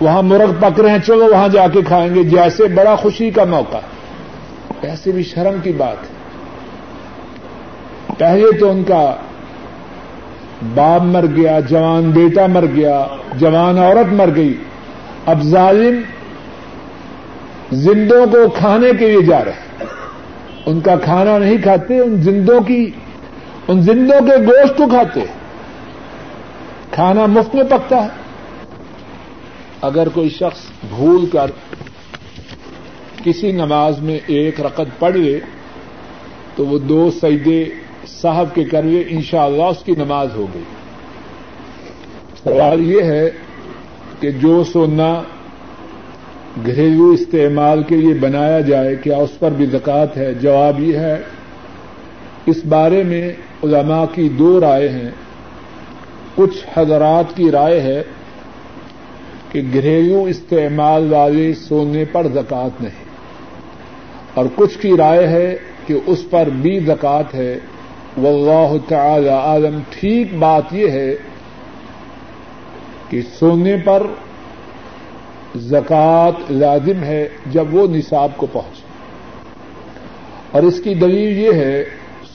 [0.00, 3.44] وہاں مرغ پک رہے ہیں، چلو وہاں جا کے کھائیں گے۔ جیسے بڑا خوشی کا
[3.44, 3.76] موقع
[4.82, 6.18] ایسے بھی شرم کی بات ہے۔
[8.18, 9.14] پہلے تو ان کا
[10.74, 14.54] باپ مر گیا، جوان بیٹا مر گیا، جوان عورت مر گئی۔
[15.26, 16.00] اب ظالم
[17.72, 19.86] زندوں کو کھانے کے لیے جا رہے ہیں
[20.66, 22.90] ان کا کھانا نہیں کھاتے، ان زندوں کی،
[23.68, 25.37] ان زندوں کے گوشت کو کھاتے۔ ہیں
[26.98, 28.08] کھانا مفت میں پکتا ہے۔
[29.82, 31.50] اگر کوئی شخص بھول کر
[33.24, 35.40] کسی نماز میں ایک رقط پڑھ لے،
[36.56, 37.64] تو وہ دو سجدے
[38.06, 40.62] صاحب کے کروے ان شاء اللہ اس کی نماز ہو گئی۔
[42.44, 43.30] سوال یہ ہے
[44.20, 45.22] کہ جو سونا
[46.66, 51.22] گھریلو استعمال کے لیے بنایا جائے، کیا اس پر بھی زکات ہے؟ جواب یہ ہے،
[52.46, 53.32] اس بارے میں
[53.64, 55.27] علماء کی دو رائے ہیں۔
[56.38, 58.02] کچھ حضرات کی رائے ہے
[59.52, 63.04] کہ گھریلو استعمال والے سونے پر زکات نہیں۔
[64.34, 67.58] اور کچھ کی رائے ہے کہ اس پر بھی زکات ہے۔
[68.22, 71.14] واللہ تعالی عالم۔ ٹھیک بات یہ ہے
[73.08, 74.06] کہ سونے پر
[75.56, 78.82] زکوٰۃ لازم ہے جب وہ نصاب کو پہنچے۔
[80.50, 81.84] اور اس کی دلیل یہ ہے،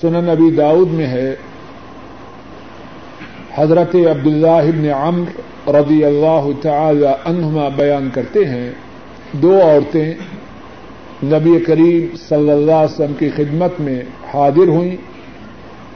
[0.01, 1.35] سنن نبی داؤد میں ہے
[3.55, 8.71] حضرت عبداللہ ابن عمر رضی اللہ تعالی عنہما بیان کرتے ہیں،
[9.31, 10.13] دو عورتیں
[11.23, 14.01] نبی کریم صلی اللہ علیہ وسلم کی خدمت میں
[14.33, 14.95] حاضر ہوئیں۔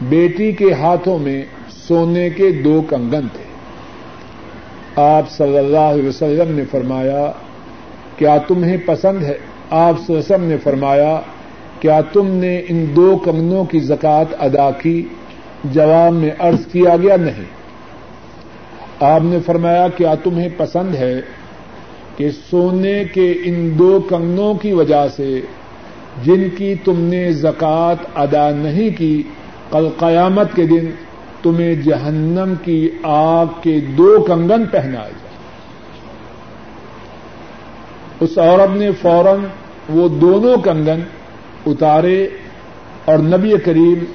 [0.01, 3.47] بیٹی کے ہاتھوں میں سونے کے دو کنگن تھے۔
[4.95, 7.32] آپ صلی اللہ علیہ وسلم نے فرمایا،
[8.18, 9.38] کیا تمہیں پسند ہے؟
[9.70, 11.22] آپ صلی اللہ علیہ وسلم نے فرمایا،
[11.80, 15.05] کیا تم نے ان دو کنگنوں کی زکات ادا کی؟
[15.64, 17.43] جواب میں عرض کیا گیا نہیں۔
[18.99, 21.22] آپ نے فرمایا، کیا تمہیں پسند ہے
[22.18, 25.41] کہ سونے کے ان دو کنگنوں کی وجہ سے
[26.24, 29.24] جن کی تم نے زکوٰۃ ادا نہیں کی،
[29.72, 30.86] کل قیامت کے دن
[31.41, 35.36] تمہیں جہنم کی آگ کے دو کنگن پہنائے جائے
[38.20, 39.39] اس عورت نے فوراً
[39.89, 40.99] وہ دونوں کنگن
[41.66, 42.28] اتارے
[43.05, 44.05] اور نبی کریم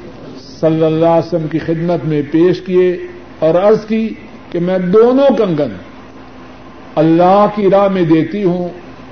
[0.63, 2.91] صلی اللہ علیہ وسلم کی خدمت میں پیش کیے
[3.39, 4.15] اور عرض کی
[4.51, 5.73] کہ میں دونوں کنگن
[6.97, 8.69] اللہ کی راہ میں دیتی ہوں،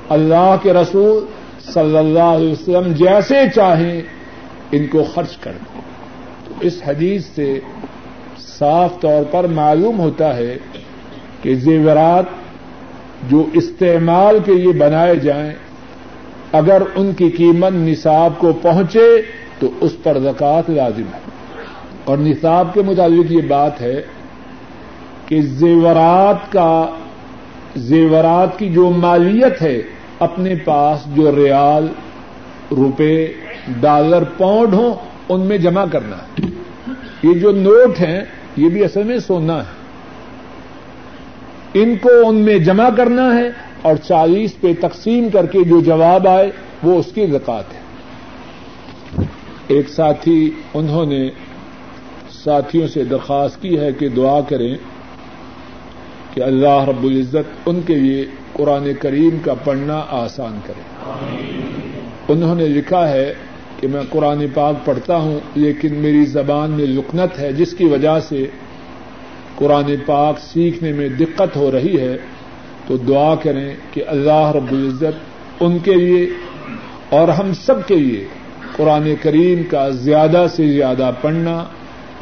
[0.09, 1.25] اللہ کے رسول
[1.73, 4.01] صلی اللہ علیہ وسلم جیسے چاہیں
[4.73, 5.81] ان کو خرچ کر دیں۔
[6.45, 7.59] تو اس حدیث سے
[8.39, 10.57] صاف طور پر معلوم ہوتا ہے
[11.43, 12.39] کہ زیورات
[13.31, 15.53] جو استعمال کے لیے بنائے جائیں،
[16.53, 19.09] اگر ان کی قیمت نصاب کو پہنچے
[19.59, 21.30] تو اس پر زکوٰۃ لازم ہے۔
[22.05, 24.03] اور نصاب کے مطابق یہ بات ہے
[25.27, 26.87] کہ زیورات کا
[27.77, 29.83] زیورات کی جو مالیت ہے
[30.19, 31.87] اپنے پاس جو ریال،
[32.71, 33.33] روپے،
[33.81, 34.95] ڈالر، پاؤنڈ ہوں،
[35.29, 36.47] ان میں جمع کرنا ہے۔
[37.23, 38.21] یہ جو نوٹ ہیں،
[38.57, 39.81] یہ بھی اصل میں سونا ہے۔
[41.75, 43.51] ان کو ان میں جمع کرنا ہے
[43.83, 46.51] اور چالیس پہ تقسیم کر کے جو جواب آئے،
[46.83, 47.81] وہ اس کی زکات ہے۔
[49.67, 51.31] ایک ساتھی، انہوں نے
[52.45, 54.75] ساتھیوں سے درخواست کی ہے کہ دعا کریں
[56.35, 60.83] کہ اللہ رب العزت ان کے لیے قرآن کریم کا پڑھنا آسان کرے۔
[62.29, 63.35] انہوں نے لکھا ہے
[63.81, 68.21] کہ میں قرآن پاک پڑھتا ہوں، لیکن میری زبان میں لکنت ہے، جس کی وجہ
[68.29, 68.47] سے
[69.57, 72.17] قرآن پاک سیکھنے میں دقت ہو رہی ہے۔
[72.87, 75.19] تو دعا کریں کہ اللہ رب العزت
[75.61, 76.27] ان کے لیے
[77.09, 78.25] اور ہم سب کے لیے
[78.77, 81.65] قرآن کریم کا زیادہ سے زیادہ پڑھنا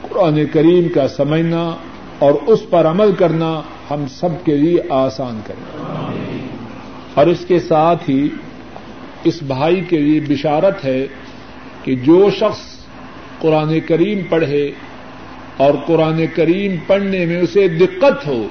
[0.09, 1.77] قرآن کریم کا سمجھنا
[2.19, 5.83] اور اس پر عمل کرنا ہم سب کے لیے آسان کریں
[7.15, 8.29] اور اس کے ساتھ ہی
[9.25, 11.07] اس بھائی کے لیے بشارت ہے
[11.83, 12.61] کہ جو شخص
[13.39, 14.71] قرآن کریم پڑھے
[15.57, 18.47] اور قرآن کریم پڑھنے میں اسے دقت ہو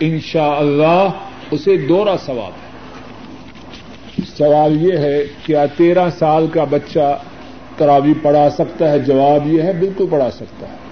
[0.00, 1.08] ان شاء اللہ
[1.50, 2.72] اسے دوہرا ثواب ہے۔
[4.38, 7.18] سوال یہ ہے کیا تیرہ سال کا بچہ
[7.76, 10.91] تراوی پڑھا سکتا ہے؟ جواب یہ ہے بالکل پڑھا سکتا ہے۔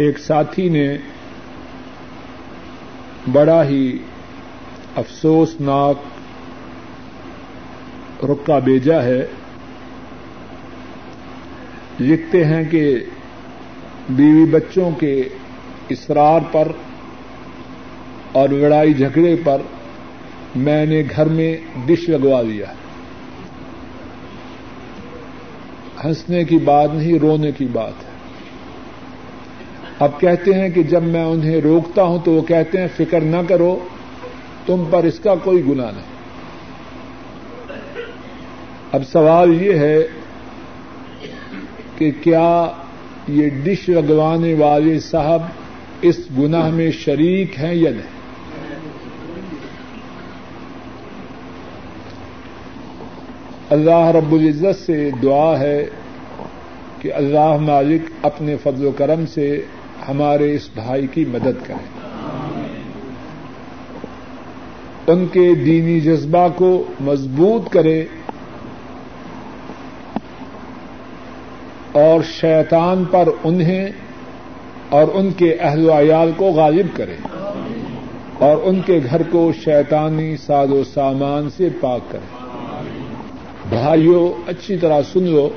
[0.00, 0.96] ایک ساتھی نے
[3.32, 3.98] بڑا ہی
[4.96, 5.96] افسوسناک
[8.24, 9.26] رکا بھیجا ہے۔
[12.00, 12.96] لکھتے ہیں کہ
[14.10, 15.28] بیوی بچوں کے
[15.88, 16.72] اسرار پر
[18.32, 19.62] اور لڑائی جھگڑے پر
[20.56, 22.66] میں نے گھر میں ڈش لگوا دیا
[26.04, 28.09] ہنسنے کی بات نہیں، رونے کی بات ہے۔
[30.00, 33.36] اب کہتے ہیں کہ جب میں انہیں روکتا ہوں تو وہ کہتے ہیں فکر نہ
[33.48, 33.78] کرو،
[34.66, 36.08] تم پر اس کا کوئی گنا نہیں۔
[38.92, 40.06] اب سوال یہ ہے
[41.98, 42.72] کہ کیا
[43.28, 45.42] یہ ڈش لگوانے والے صاحب
[46.02, 48.18] اس گناہ میں شریک ہیں یا نہیں؟
[53.70, 55.86] اللہ رب العزت سے دعا ہے
[56.98, 59.64] کہ اللہ مالک اپنے فضل و کرم سے
[60.10, 61.88] ہمارے اس بھائی کی مدد کرے
[65.06, 68.04] ان کے دینی جذبہ کو مضبوط کرے
[71.92, 73.88] اور شیطان پر انہیں
[74.88, 77.16] اور ان کے اہل و عیال کو غالب کرے
[78.38, 82.38] اور ان کے گھر کو شیطانی ساد و سامان سے پاک کرے
[83.68, 85.48] بھائیوں اچھی طرح سن لو،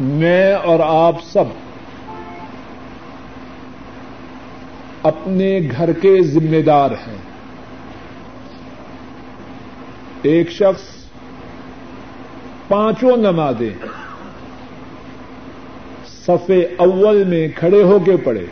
[0.00, 1.44] میں اور آپ سب
[5.04, 7.16] اپنے گھر کے ذمہ دار ہیں۔
[10.22, 10.82] ایک شخص
[12.68, 13.74] پانچوں نمازیں
[16.26, 18.46] صفے اول میں کھڑے ہو کے پڑے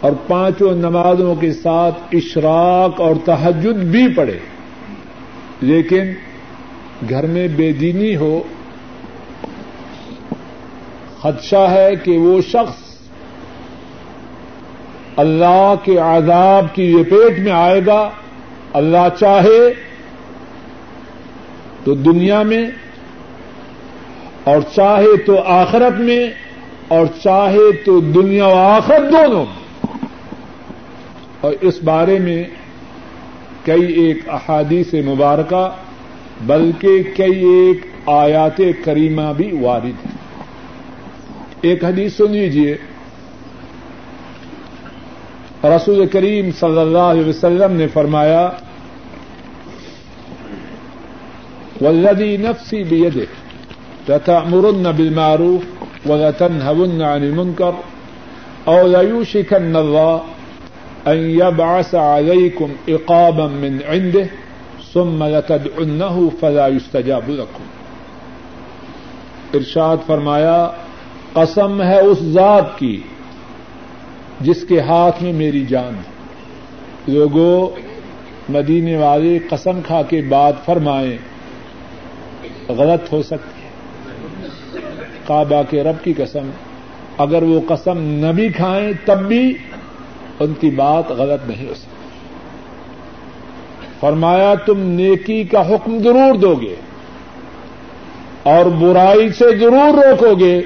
[0.00, 4.38] اور پانچوں نمازوں کے ساتھ اشراق اور تحجد بھی پڑے
[5.60, 6.12] لیکن
[7.08, 8.42] گھر میں بے دینی ہو،
[11.22, 12.91] خدشہ ہے کہ وہ شخص
[15.16, 18.10] اللہ کے عذاب کی لپیٹ میں آئے گا،
[18.72, 19.72] اللہ چاہے
[21.84, 22.70] تو دنیا میں،
[24.44, 26.30] اور چاہے تو آخرت میں،
[26.88, 29.62] اور چاہے تو دنیا و آخرت دونوں میں۔
[31.40, 32.44] اور اس بارے میں
[33.64, 35.68] کئی ایک احادیث مبارکہ،
[36.46, 40.12] بلکہ کئی ایک آیات کریمہ بھی وارد ہیں۔
[41.60, 42.76] ایک حدیث سن لیجیے
[45.64, 48.48] رسول کریم صلی اللہ علیہ وسلم نے فرمایا،
[51.80, 53.24] والذی نفسی بیدہ
[54.08, 55.62] لتأمرن بالمعروف
[56.06, 57.74] ولتنهون عن المنكر
[58.68, 60.20] أو ليوشكن الله
[61.06, 64.26] أن يبعث عليكم إقابا من عنده،
[64.92, 67.64] ثم لتدعنه فلا يستجاب لكم
[69.54, 70.60] ارشاد فرمایا،
[71.32, 72.96] قسم ہے اس ذات کی
[74.42, 76.12] جس کے ہاتھ میں میری جان ہے۔
[77.06, 77.70] لوگوں
[78.48, 81.18] مدینے والے قسم کھا کے بات فرمائیں،
[82.68, 83.68] غلط ہو سکتی ہے۔
[85.26, 86.50] کعبہ کے رب کی قسم،
[87.18, 89.54] اگر وہ قسم نہ بھی کھائیں، تب بھی
[90.40, 91.92] ان کی بات غلط نہیں ہو سکتی۔
[94.00, 96.74] فرمایا، تم نیکی کا حکم ضرور دو گے
[98.42, 100.62] اور برائی سے ضرور روکو گے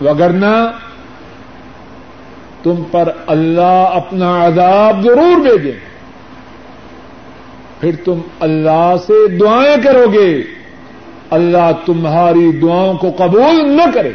[0.00, 0.70] وگرنہ
[2.62, 5.72] تم پر اللہ اپنا عذاب ضرور بھیجے۔
[7.80, 10.42] پھر تم اللہ سے دعائیں کرو گے
[11.30, 14.12] اللہ تمہاری دعاؤں کو قبول نہ کرے۔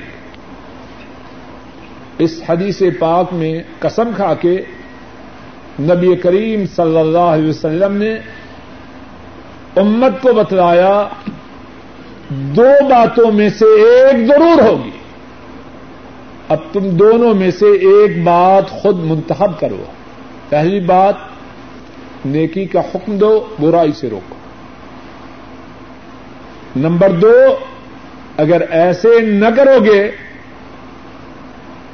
[2.17, 4.61] اس حدیث پاک میں قسم کھا کے
[5.79, 8.13] نبی کریم صلی اللہ علیہ وسلم نے
[9.75, 11.07] امت کو بتلایا،
[12.29, 15.04] دو باتوں میں سے ایک ضرور ہوگی۔
[16.49, 19.83] اب تم دونوں میں سے ایک بات خود منتخب کرو۔
[20.49, 21.15] پہلی بات،
[22.25, 24.35] نیکی کا حکم دو، برائی سے روکو۔
[26.75, 27.55] نمبر دو،
[28.37, 30.11] اگر ایسے نہ کرو گے،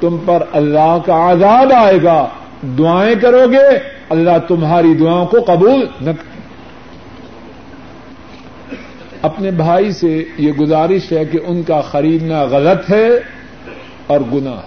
[0.00, 2.28] تم پر اللہ کا عذاب آئے گا۔
[2.78, 3.78] دعائیں کرو گے،
[4.08, 6.40] اللہ تمہاری دعاؤں کو قبول نہ کرے۔
[9.22, 13.08] اپنے بھائی سے یہ گزارش ہے کہ ان کا خریدنا غلط ہے۔
[14.06, 14.60] اور گنا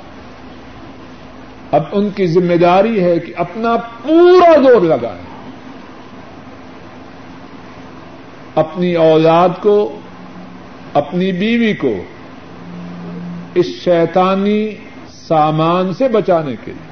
[1.72, 5.26] اب ان کی ذمہ داری ہے کہ اپنا پورا زور لگائیں۔
[8.56, 10.00] اپنی اولاد کو،
[10.94, 11.96] اپنی بیوی کو
[13.56, 14.76] اس شیطانی
[15.10, 16.92] سامان سے بچانے کے لیے،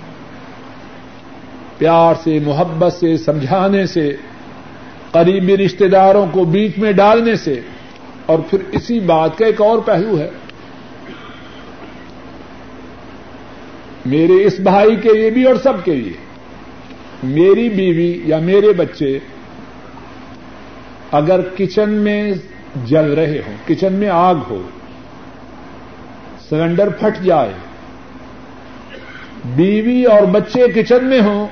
[1.77, 4.15] پیار سے، محبت سے، سمجھانے سے،
[5.11, 7.59] قریبی رشتے داروں کو بیچ میں ڈالنے سے۔
[8.25, 10.29] اور پھر اسی بات کا ایک اور پہلو ہے۔
[14.05, 16.13] میرے اس بھائی کے لیے بھی اور سب کے لیے۔
[17.23, 19.19] میری بیوی یا میرے بچے
[21.11, 22.31] اگر کچن میں
[22.85, 24.61] جل رہے ہوں، کچن میں آگ ہو،
[26.49, 27.53] سلنڈر پھٹ جائے،
[29.45, 31.47] بیوی اور بچے کچن میں ہوں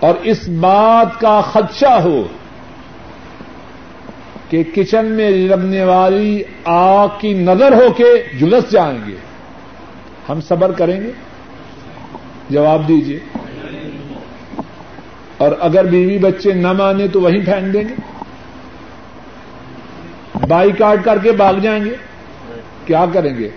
[0.00, 2.22] اور اس بات کا خدشہ ہو
[4.50, 9.16] کہ کچن میں لگنے والی آگ کی نظر ہو کے جلس جائیں گے۔
[10.28, 11.10] ہم صبر کریں گے؟
[12.50, 13.18] جواب دیجیے
[15.36, 17.94] اور اگر بیوی بچے نہ مانے تو وہیں پھینک دیں گے؟
[20.48, 21.94] بائی کاٹ کر کے بھاگ جائیں گے؟
[22.86, 23.48] کیا کریں گے؟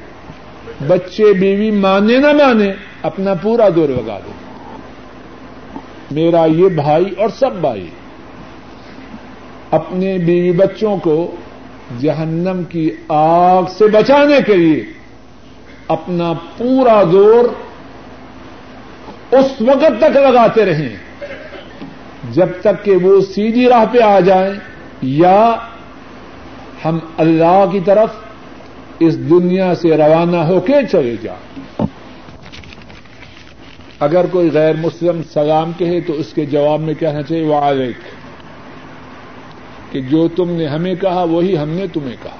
[0.88, 4.34] بچے بیوی مانے نہ مانے اپنا پورا دور لگا دیں۔
[6.11, 7.89] میرا یہ بھائی اور سب بھائی،
[9.72, 11.36] اپنے بیوی بچوں کو
[11.99, 14.86] جہنم کی آگ سے بچانے کے لیے
[15.89, 17.43] اپنا پورا زور
[19.31, 20.95] اس وقت تک لگاتے رہیں
[22.31, 24.53] جب تک کہ وہ سیدھی راہ پہ آ جائیں
[25.01, 25.55] یا
[26.85, 28.09] ہم اللہ کی طرف
[28.99, 31.87] اس دنیا سے روانہ ہو کے چلے جائیں۔
[33.99, 37.61] اگر کوئی غیر مسلم سلام کہے تو اس کے جواب میں کہنا چاہیے وہ
[39.91, 42.37] کہ جو تم نے ہمیں کہا، وہی ہم نے تمہیں کہا۔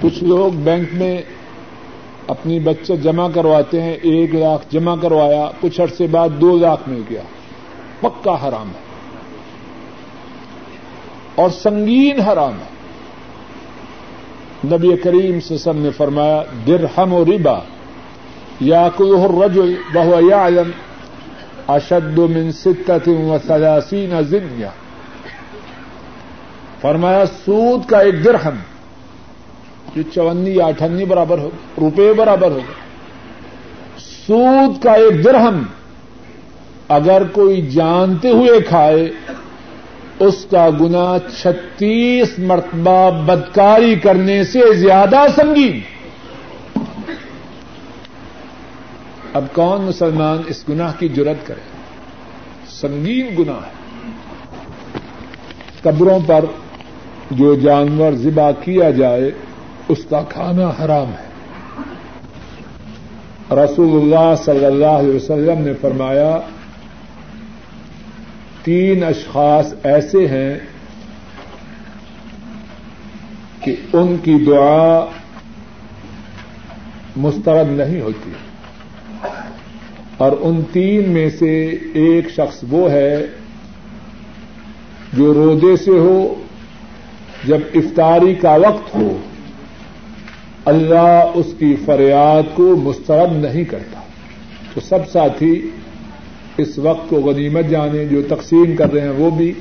[0.00, 1.22] کچھ لوگ بینک میں
[2.26, 7.02] اپنی بچت جمع کرواتے ہیں، ایک لاکھ جمع کروایا، کچھ عرصے بعد دو لاکھ مل
[7.10, 7.22] گیا۔
[8.00, 8.82] پکا حرام ہے۔
[11.34, 12.72] اور سنگین حرام ہے۔
[14.76, 17.58] نبی کریم سسم نے فرمایا، درہم و ربا
[18.60, 20.70] یا کلو الرجل وهو يعلم
[21.68, 24.70] اشد من ستة وثلاثين زنيا
[26.80, 28.71] فرمایا، سود کا ایک درہم۔
[29.96, 32.72] جو چونی یا اٹھنی برابر ہو، روپے برابر ہوگا
[34.26, 35.62] سود کا ایک درہم
[36.88, 39.10] اگر کوئی جانتے ہوئے کھائے،
[40.18, 45.80] اس کا گنا چھتیس مرتبہ بدکاری کرنے سے زیادہ سنگین۔
[49.34, 51.60] اب کون مسلمان اس گناہ کی جرت کرے؟
[52.66, 53.82] سنگین گنا ہے۔
[55.82, 56.44] قبروں پر
[57.30, 59.30] جو جانور ذبح کیا جائے
[59.92, 61.32] اس کا کھانا حرام ہے۔
[63.50, 66.38] رسول اللہ صلی اللہ علیہ وسلم نے فرمایا،
[68.62, 70.58] تین اشخاص ایسے ہیں
[73.60, 75.04] کہ ان کی دعا
[77.16, 78.32] مسترد نہیں ہوتی۔
[80.16, 83.26] اور ان تین میں سے ایک شخص وہ ہے
[85.12, 86.34] جو روزے سے ہو،
[87.44, 89.18] جب افطاری کا وقت ہو
[90.64, 94.00] اللہ اس کی فریاد کو مسترد نہیں کرتا۔
[94.74, 95.70] تو سب ساتھی
[96.58, 99.52] اس وقت کو غنیمت جانے، جو تقسیم کر رہے ہیں وہ بھی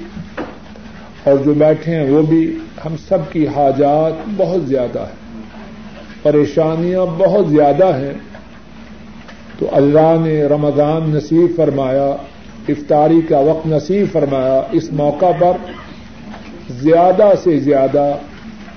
[1.23, 5.31] اور جو بیٹھے ہیں وہ بھی، ہم سب کی حاجات بہت زیادہ ہیں۔
[6.23, 8.13] پریشانیاں بہت زیادہ ہیں۔
[9.59, 12.15] تو اللہ نے رمضان نصیب فرمایا،
[12.69, 15.51] افطاری کا وقت نصیب فرمایا۔ اس موقع پر
[16.69, 18.13] زیادہ سے زیادہ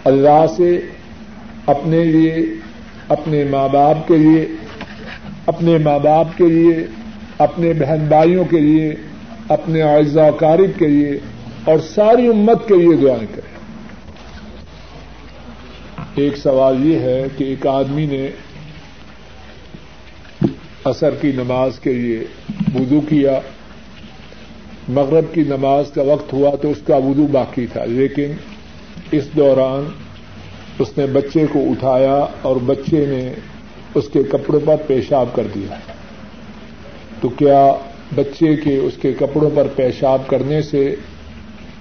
[0.04, 0.80] اللہ سے
[1.66, 2.34] اپنے لیے،
[3.08, 4.46] اپنے ماں باپ کے لیے،
[5.46, 6.86] اپنے ماں باپ کے لیے،
[7.38, 8.94] اپنے بہن بھائیوں کے لیے،
[9.48, 11.18] اپنے اعزا کارب کے لیے
[11.64, 13.52] اور ساری امت کے لیے دعائیں کریں۔
[16.14, 18.28] ایک سوال یہ ہے کہ ایک آدمی نے
[20.84, 22.24] اثر کی نماز کے لیے
[22.74, 23.40] وضو کیا،
[24.88, 28.32] مغرب کی نماز کا وقت ہوا تو اس کا وضو باقی تھا، لیکن
[29.12, 29.84] اس دوران
[30.78, 33.32] اس نے بچے کو اٹھایا اور بچے نے
[33.94, 35.74] اس کے کپڑوں پر پیشاب کر دیا۔
[37.20, 37.72] تو کیا
[38.14, 40.94] بچے کے اس کے کپڑوں پر پیشاب کرنے سے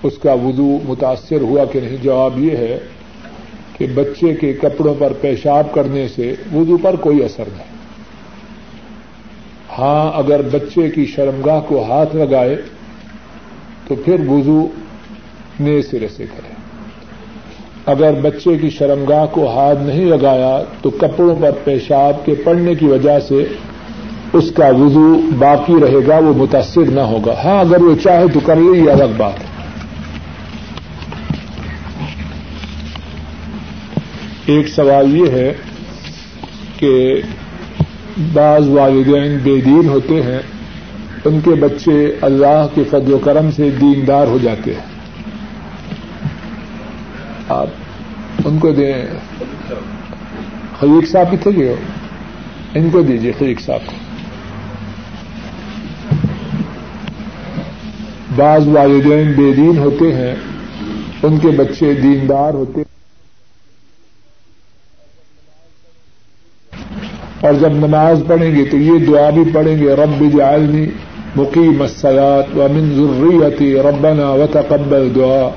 [0.04, 2.80] اس کا وضو متاثر ہوا کہ نہیں؟ جواب یہ ہے
[3.78, 7.74] کہ بچے کے کپڑوں پر پیشاب کرنے سے وضو پر کوئی اثر نہیں۔
[9.78, 12.56] ہاں اگر بچے کی شرمگاہ کو ہاتھ لگائے
[13.88, 14.68] تو پھر وضو
[15.60, 16.53] نئے سرے سے کرے۔
[17.86, 22.86] اگر بچے کی شرمگاہ کو ہاتھ نہیں لگایا تو کپڑوں پر پیشاب کے پڑنے کی
[22.86, 23.46] وجہ سے
[24.34, 28.40] اس کا وضو باقی رہے گا، وہ متاثر نہ ہوگا۔ ہاں اگر وہ چاہے تو
[28.40, 29.46] کر لے یہ الگ بات ہے۔
[34.46, 35.54] ایک سوال یہ ہے
[36.80, 37.22] کہ
[38.34, 40.40] بعض والدین بے دین ہوتے ہیں،
[41.26, 44.93] ان کے بچے اللہ کے فضل و کرم سے دیندار ہو جاتے ہیں۔
[47.50, 47.68] آپ
[48.46, 49.06] ان کو دیں۔
[50.80, 51.76] خلیق صاحب کتنے گئے ہو؟
[52.74, 53.98] ان کو دیجیے خلیق صاحب۔ کو
[58.36, 60.36] بعض والدین بے دین ہوتے ہیں،
[61.24, 62.94] ان کے بچے دیندار ہوتے ہیں۔
[67.42, 70.86] اور جب نماز پڑھیں گے تو یہ دعا بھی پڑھیں گے، رب جعلنی
[71.36, 75.50] مقیم الصلاة ومن ذریتی ربنا وتقبل دعا۔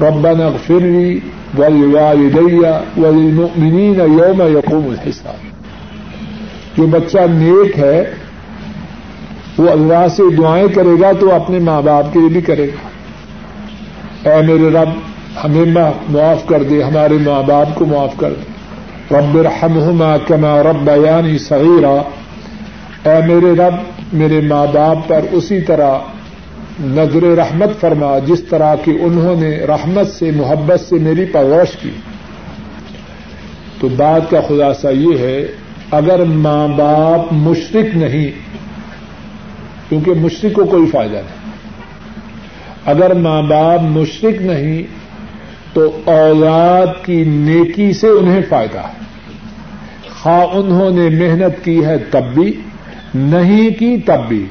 [0.00, 1.18] ربنا اغفر لي
[1.58, 2.56] ولوالدي
[2.96, 5.52] وللمؤمنين يوم يقوم الحساب۔
[6.76, 8.14] جو بچہ نیک ہے،
[9.58, 12.88] وہ اللہ سے دعائیں کرے گا تو اپنے ماں باپ کے لیے بھی کرے گا۔
[14.30, 14.88] اے میرے رب،
[15.44, 15.64] ہمیں
[16.08, 18.52] معاف کر دے، ہمارے ماں باپ کو معاف کر دے۔
[19.14, 22.02] رب ارحمهما كما ربياني صغيرا
[23.10, 23.74] اے میرے رب،
[24.12, 25.98] میرے ماں باپ پر اسی طرح
[26.80, 31.90] نظر رحمت فرما، جس طرح کہ انہوں نے رحمت سے، محبت سے میری پرورش کی۔
[33.80, 35.46] تو بات کا خلاصہ یہ ہے،
[35.90, 38.30] اگر ماں باپ مشرق نہیں،
[39.88, 41.52] کیونکہ مشرق کو کوئی فائدہ نہیں۔
[42.84, 44.82] اگر ماں باپ مشرق نہیں،
[45.72, 49.02] تو اولاد کی نیکی سے انہیں فائدہ ہے۔
[50.22, 52.60] خواہ انہوں نے محنت کی ہے تب بھی،
[53.14, 54.46] نہیں کی تب بھی۔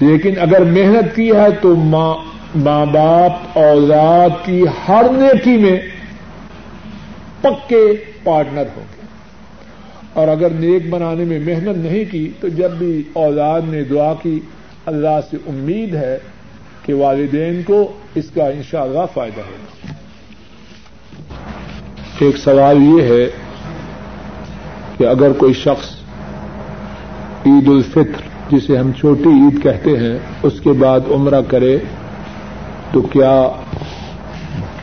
[0.00, 2.14] لیکن اگر محنت کی ہے تو ماں
[2.54, 5.80] ماں باپ اولاد کی ہر نیکی میں
[7.40, 9.06] پکے پارٹنر ہوں گے۔
[10.12, 14.40] اور اگر نیک بنانے میں محنت نہیں کی تو جب بھی اولاد نے دعا کی،
[14.86, 16.18] اللہ سے امید ہے
[16.82, 19.92] کہ والدین کو اس کا انشاءاللہ فائدہ ہوگا۔
[22.18, 23.30] ایک سوال یہ ہے
[24.98, 25.90] کہ اگر کوئی شخص
[27.46, 31.78] عید الفطر جسے ہم چھوٹی عید کہتے ہیں، اس کے بعد عمرہ کرے
[32.92, 33.48] تو کیا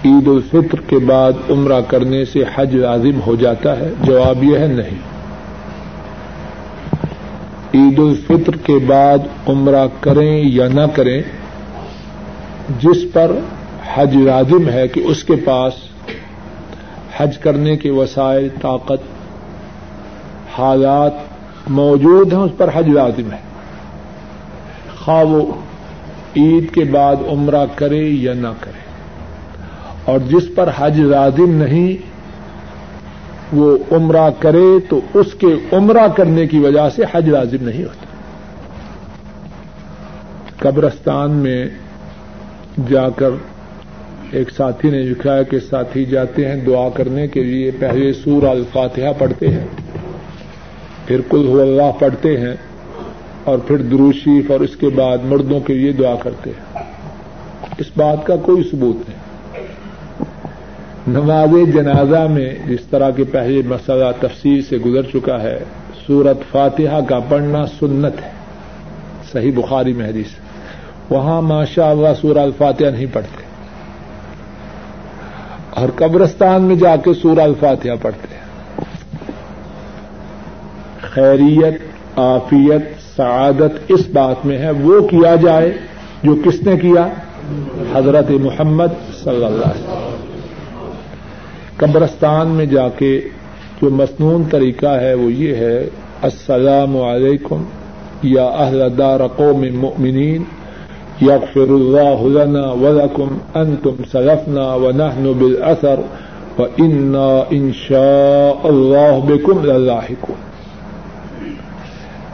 [0.05, 4.67] عید الفطر کے بعد عمرہ کرنے سے حج لازم ہو جاتا ہے؟ جواب یہ ہے
[4.67, 5.11] نہیں۔
[7.73, 11.21] عید الفطر کے بعد عمرہ کریں یا نہ کریں،
[12.79, 13.31] جس پر
[13.93, 15.73] حج لازم ہے کہ اس کے پاس
[17.17, 19.01] حج کرنے کے وسائل، طاقت،
[20.59, 21.13] حالات
[21.69, 23.50] موجود ہیں، اس پر حج لازم ہے۔
[25.05, 25.53] خواہ وہ
[26.37, 28.81] عید کے بعد عمرہ کرے یا نہ کرے۔
[30.05, 32.01] اور جس پر حج لازم نہیں،
[33.55, 38.05] وہ عمرہ کرے تو اس کے عمرہ کرنے کی وجہ سے حج لازم نہیں ہوتا۔
[40.59, 41.65] قبرستان میں
[42.89, 43.29] جا کر
[44.31, 48.43] ایک ساتھی نے لکھا ہے کہ ساتھی جاتے ہیں دعا کرنے کے لیے، پہلے سور
[48.43, 49.67] الفاتحہ پڑھتے ہیں،
[51.05, 52.70] پھر کل ہو اللہ پڑھتے ہیں۔
[53.43, 56.83] اور پھر دروشیف اور اس کے بعد مردوں کے لیے دعا کرتے ہیں۔
[57.77, 59.21] اس بات کا کوئی ثبوت نہیں۔
[61.07, 65.59] نماز جنازہ میں جس طرح کے پہلے مسئلہ تفصیل سے گزر چکا ہے،
[66.07, 68.31] سورت فاتحہ کا پڑھنا سنت ہے۔
[69.31, 70.27] صحیح بخاری میں حدیث
[71.09, 73.43] وہاں ماشاء اللہ سورہ الفاتحہ نہیں پڑھتے۔
[75.69, 78.41] اور قبرستان میں جا کے سورہ الفاتحہ پڑھتے ہیں۔
[81.01, 81.81] خیریت
[82.15, 85.73] آفیت سعادت اس بات میں ہے، وہ کیا جائے
[86.23, 87.07] جو کس نے کیا؟
[87.93, 88.93] حضرت محمد
[89.23, 90.09] صلی اللہ علیہ وسلم۔
[91.77, 93.21] قبرستان میں جا کے
[93.81, 95.89] جو مصنون طریقہ ہے، وہ یہ ہے،
[96.21, 97.63] السلام علیکم
[98.23, 100.43] یا اہل دار قوم مؤمنین،
[101.21, 105.99] یغفر اللہ لنا ولکم انتم سلفنا ونحن بالاثر
[106.57, 110.50] وانا ان شاء اللہ بكم للاحقون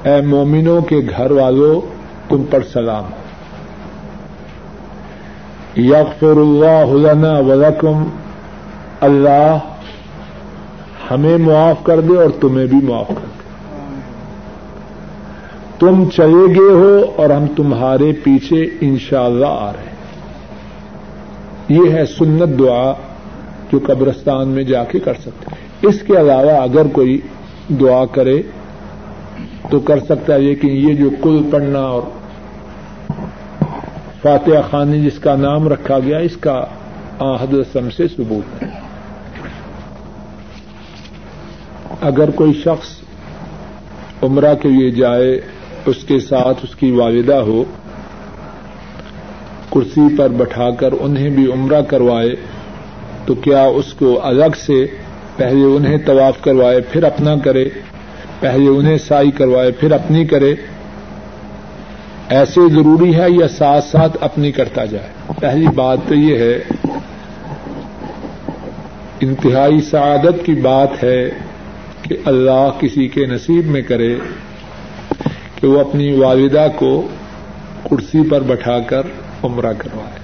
[0.03, 1.81] اے مومنوں کے گھر والوں،
[2.29, 3.03] تم پر سلام۔
[5.75, 8.03] یغفر اللہ لنا ولکم
[9.01, 9.57] اللہ
[11.11, 13.37] ہمیں معاف کر دے اور تمہیں بھی معاف کر دے۔
[15.79, 19.97] تم چلے گئے ہو اور ہم تمہارے پیچھے انشاءاللہ اللہ آ رہے ہیں۔
[21.69, 22.93] یہ ہے سنت دعا
[23.71, 27.21] جو قبرستان میں جا کے کر سکتے ہیں۔ اس کے علاوہ اگر کوئی
[27.69, 28.41] دعا کرے
[29.71, 32.01] تو کر سکتا ہے لیکن یہ جو کل پڑھنا اور
[34.21, 36.65] فاتحہ خانی جس کا نام رکھا گیا، اس کا
[37.73, 38.67] سم سے ثبوت ہے۔
[42.01, 42.87] اگر کوئی شخص
[44.23, 45.41] عمرہ کے لیے جائے،
[45.85, 47.63] اس کے ساتھ اس کی والدہ ہو،
[49.73, 52.35] کرسی پر بٹھا کر انہیں بھی عمرہ کروائے،
[53.25, 54.85] تو کیا اس کو الگ سے
[55.35, 57.69] پہلے انہیں طواف کروائے، پھر اپنا کرے؟
[58.39, 60.55] پہلے انہیں سائی کروائے، پھر اپنی کرے۔
[62.29, 66.59] ایسے ضروری ہے یا ساتھ ساتھ اپنی کرتا جائے؟ پہلی بات تو یہ ہے،
[69.19, 71.29] انتہائی سعادت کی بات ہے
[72.01, 74.15] کہ اللہ کسی کے نصیب میں کرے
[75.55, 77.07] کہ وہ اپنی والدہ کو
[77.91, 79.01] کرسی پر بٹھا کر
[79.43, 80.19] عمرہ کروائے۔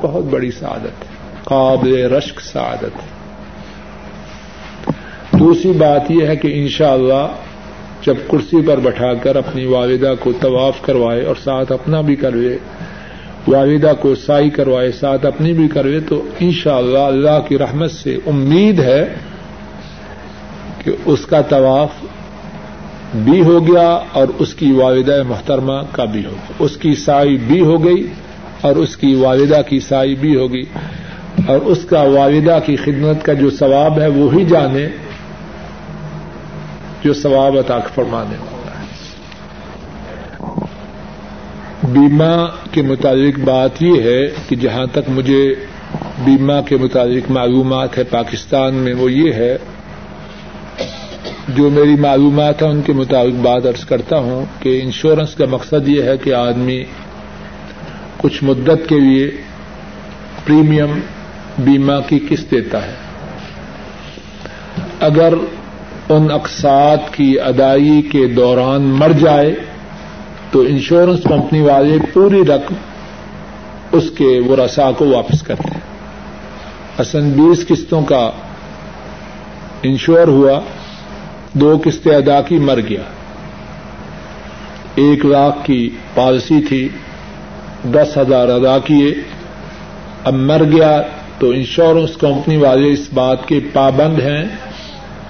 [0.00, 3.18] بہت بڑی سعادت ہے، قابل رشک سعادت ہے۔
[5.38, 7.28] دوسری بات یہ ہے کہ انشاءاللہ
[8.06, 12.56] جب کرسی پر بٹھا کر اپنی والدہ کو طواف کروائے اور ساتھ اپنا بھی کروے
[13.48, 18.80] والدہ کو سائی کروائے، ساتھ اپنی بھی کروے تو انشاءاللہ اللہ کی رحمت سے امید
[18.80, 19.14] ہے
[20.84, 21.88] کہ اس کا طواف
[23.14, 27.36] بھی ہو گیا اور اس کی والدہ محترمہ کا بھی ہو گیا۔ اس کی سائی
[27.36, 28.06] بھی ہو گئی
[28.60, 30.62] اور اس کی والدہ کی سائی بھی ہوگی
[31.46, 34.88] اور اس کا والدہ کی خدمت کا جو ثواب ہے وہی جانے۔
[37.04, 38.86] جو ثواب عطا فرمانے والا ہے۔
[41.82, 45.54] بیما کے متعلق بات یہ ہے کہ جہاں تک مجھے
[46.24, 49.56] بیما کے متعلق معلومات ہے پاکستان میں، وہ یہ ہے،
[51.48, 55.88] جو میری معلومات ہیں ان کے مطابق بات ارض کرتا ہوں کہ انشورنس کا مقصد
[55.88, 56.84] یہ ہے کہ آدمی
[58.16, 59.30] کچھ مدت کے لیے
[60.44, 61.00] پریمیم
[61.58, 62.94] بیمہ کی قسط دیتا ہے۔
[65.00, 65.34] اگر
[66.08, 69.54] ان اقساط کی ادائیگی کے دوران مر جائے
[70.50, 72.74] تو انشورنس کمپنی والے پوری رقم
[73.92, 75.80] اس کے وہ رسا کو واپس کرتے ہیں
[76.98, 78.30] اصل بیس قسطوں کا
[79.82, 80.60] انشور ہوا،
[81.52, 83.02] دو قسطیں ادا کی مر گیا۔
[84.94, 86.88] ایک لاکھ کی پالیسی تھی،
[87.84, 89.14] دس ہزار ادا کیے۔
[90.24, 91.02] اب مر گیا
[91.38, 94.44] تو انشورنس کمپنی والے اس بات کے پابند ہیں۔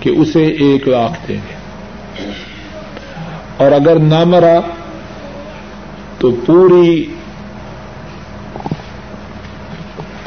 [0.00, 1.54] کہ اسے ایک لاکھ دیں گے
[3.56, 4.60] اور اگر نہ مرا،
[6.18, 7.14] تو پوری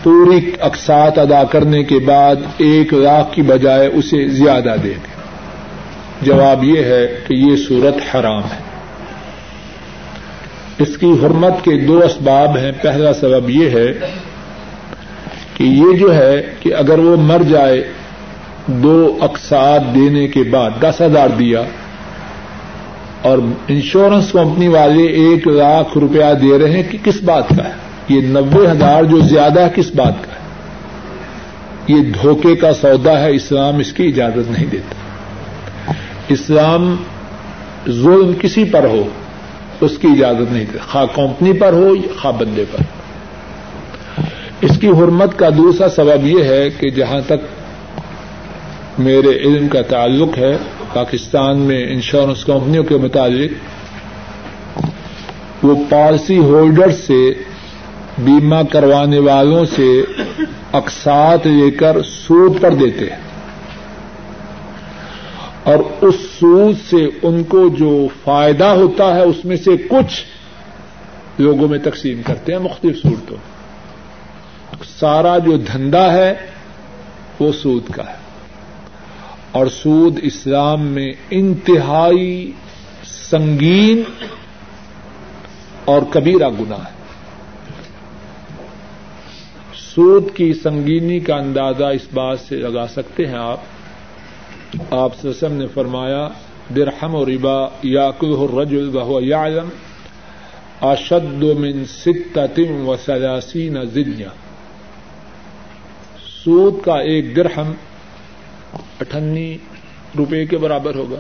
[0.04, 5.22] پوری اقساط ادا کرنے کے بعد ایک لاکھ کی بجائے اسے زیادہ دیں گے
[6.22, 8.72] جواب یہ ہے کہ یہ صورت حرام ہے۔
[10.80, 13.94] اس کی حرمت کے دو اسباب ہیں۔ پہلا سبب یہ ہے
[15.58, 17.92] کہ یہ جو ہے کہ اگر وہ مر جائے
[18.68, 21.62] دو اقساط دینے کے بعد دس ہزار دیا
[23.22, 23.38] اور
[23.68, 27.74] انشورنس کمپنی والے ایک لاکھ روپیہ دے رہے ہیں کہ کس بات کا ہے؟
[28.10, 30.42] یہ نبے ہزار جو زیادہ ہے، کس بات کا ہے؟
[31.88, 34.96] یہ دھوکے کا سودا ہے، اسلام اس کی اجازت نہیں دیتا۔
[36.28, 36.96] اسلام
[37.90, 39.08] ظلم کسی پر ہو،
[39.82, 42.82] اس کی اجازت نہیں دیتا۔ خواہ کمپنی پر ہو یا خواہ بندے پر۔
[44.62, 47.61] اس کی حرمت کا دوسرا سبب یہ ہے کہ جہاں تک
[48.98, 50.58] میرے علم کا تعلق ہے،
[50.94, 53.54] پاکستان میں انشورنس کمپنیوں کے مطابق
[55.66, 57.30] وہ پالیسی ہولڈر سے،
[58.18, 60.02] بیمہ کروانے والوں سے
[60.74, 63.20] اقساط لے کر سود پر دیتے ہیں۔
[65.64, 70.24] اور اس سود سے ان کو جو فائدہ ہوتا ہے، اس میں سے کچھ
[71.38, 73.38] لوگوں میں تقسیم کرتے ہیں، مختلف صورتوں
[75.00, 76.34] سارا جو دھندا ہے،
[77.40, 78.21] وہ سود کا ہے۔
[79.52, 82.52] اور سود اسلام میں انتہائی
[83.04, 84.04] سنگین
[85.86, 87.02] اور کبیرہ گنا ہے۔
[89.76, 93.60] سود کی سنگینی کا اندازہ اس بات سے لگا سکتے ہیں آپ۔
[94.92, 96.28] آپ سسم نے فرمایا،
[96.76, 99.70] درہم و ربا یا الرجل بہو یعلم
[100.82, 104.30] اشد من ستم و سلاسین زدیاں
[106.44, 107.72] سود کا ایک درہم
[108.74, 109.58] اٹھنی
[110.18, 111.20] روپے کے برابر ہوگا۔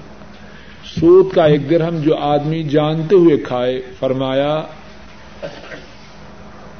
[1.00, 4.62] سود کا ایک درہم جو آدمی جانتے ہوئے کھائے، فرمایا،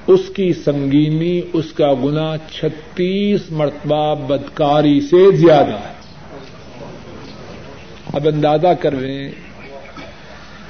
[0.08, 5.94] اس کی سنگینی، اس کا گنا چھتیس مرتبہ بدکاری سے زیادہ ہے۔
[8.14, 9.32] اب اندازہ کر لیں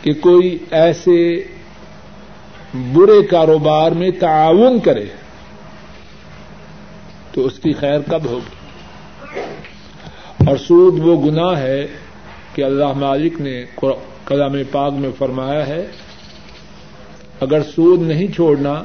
[0.01, 1.43] کہ کوئی ایسے
[2.93, 5.05] برے کاروبار میں تعاون کرے
[7.31, 8.61] تو اس کی خیر کب ہوگی؟
[10.47, 11.87] اور سود وہ گناہ ہے
[12.55, 13.65] کہ اللہ مالک نے
[14.25, 15.87] کلام پاک میں فرمایا ہے،
[17.39, 18.83] اگر سود نہیں چھوڑنا،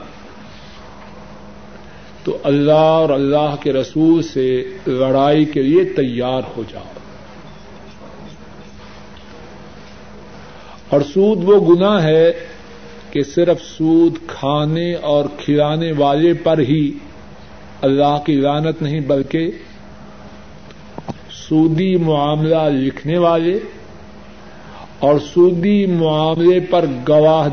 [2.24, 6.84] تو اللہ اور اللہ کے رسول سے لڑائی کے لیے تیار ہو جاؤ۔
[10.88, 12.32] اور سود وہ گناہ ہے
[13.10, 16.90] کہ صرف سود کھانے اور کھلانے والے پر ہی
[17.82, 19.50] اللہ کی لانت نہیں، بلکہ
[21.48, 23.58] سودی معاملہ لکھنے والے
[24.98, 27.48] اور سودی معاملے پر گواہ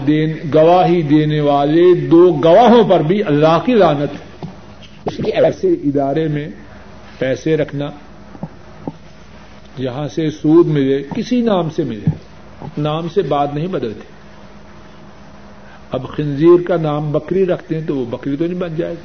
[0.53, 4.45] گواہی دینے والے دو گواہوں پر بھی اللہ کی لانت ہے۔
[5.05, 6.47] اس لیے ایسے ادارے میں
[7.19, 7.85] پیسے رکھنا
[9.81, 12.09] جہاں سے سود ملے، کسی نام سے ملے۔
[12.77, 14.07] نام سے بات نہیں بدلتے۔
[15.91, 19.03] اب خنزیر کا نام بکری رکھتے ہیں تو وہ بکری تو نہیں بن جائے گی۔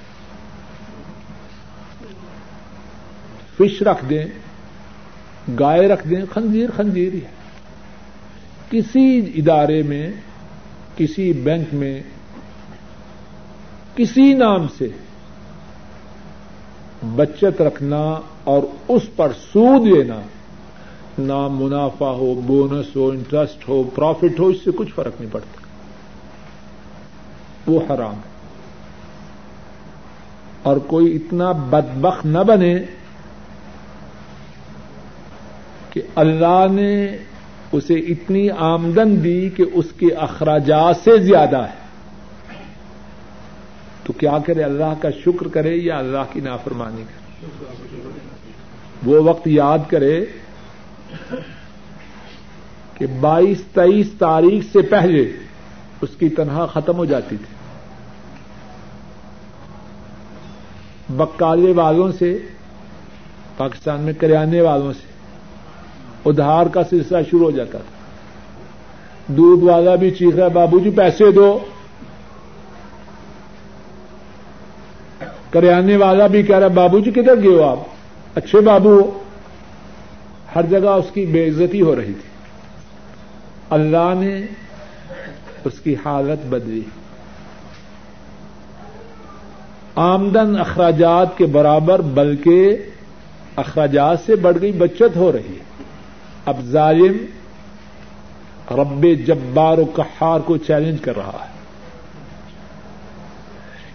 [3.58, 4.24] فش رکھ دیں۔
[5.60, 7.38] گائے رکھ دیں، خنزیر خنزیر ہی ہے۔
[8.70, 10.10] کسی ادارے میں،
[10.96, 12.02] کسی بینک میں،
[13.96, 14.88] کسی نام سے
[17.16, 20.20] بچت رکھنا اور اس پر سود لینا
[21.18, 25.60] نہ منافع ہو، بونس ہو، انٹرسٹ ہو، پروفٹ ہو، اس سے کچھ فرق نہیں پڑتا۔
[27.66, 28.38] وہ حرام ہے۔
[30.62, 32.78] اور کوئی اتنا بدبخ نہ بنے
[35.98, 37.16] کہ اللہ نے
[37.72, 41.88] اسے اتنی آمدن دی کہ اس کے اخراجات سے زیادہ ہے۔
[44.04, 47.46] تو کیا کرے؟ اللہ کا شکر کرے یا اللہ کی نافرمانی کرے؟
[49.06, 50.24] وہ وقت یاد کرے
[52.94, 55.32] کہ بائیس تیئیس تاریخ سے پہلے
[56.00, 57.54] اس کی تنہا ختم ہو جاتی تھی۔
[61.16, 62.38] بکالے والوں سے،
[63.56, 65.07] پاکستان میں کریانے والوں سے
[66.24, 67.98] ادھار کا سلسلہ شروع ہو جاتا تھا۔
[69.26, 71.58] دودھ والا بھی چیخ رہا بابو جی پیسے دو۔
[75.50, 77.78] کریانے والا بھی کہہ رہا بابو جی کدھر گئے ہو آپ؟
[78.34, 79.18] اچھے بابو ہو
[80.54, 82.28] ہر جگہ اس کی بے عزتی ہو رہی تھی۔
[83.70, 84.46] اللہ نے
[85.64, 86.82] اس کی حالت بدلی۔
[89.94, 92.76] آمدن اخراجات کے برابر، بلکہ
[93.56, 95.67] اخراجات سے بڑھ گئی، بچت ہو رہی ہے۔
[96.46, 97.12] اب ظالم
[98.70, 101.58] رب جبار و کحار کو چیلنج کر رہا ہے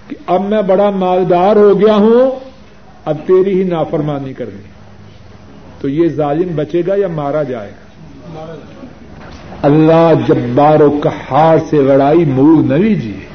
[0.07, 2.31] کہ اب میں بڑا مالدار ہو گیا ہوں،
[3.05, 4.61] اب تیری ہی نافرمانی کرنی
[5.81, 7.83] تو یہ ظالم بچے گا یا مارا جائے گا؟
[9.61, 13.25] اللہ جبار و کحار سے لڑائی مول نہ لیجیے۔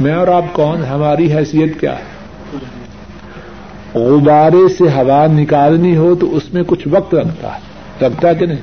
[0.00, 2.12] میں اور آپ کون؟ ہماری حیثیت کیا ہے؟
[3.94, 7.71] غبارے سے ہوا نکالنی ہو تو اس میں کچھ وقت لگتا ہے۔
[8.02, 8.58] لگتا کہ نہیں؟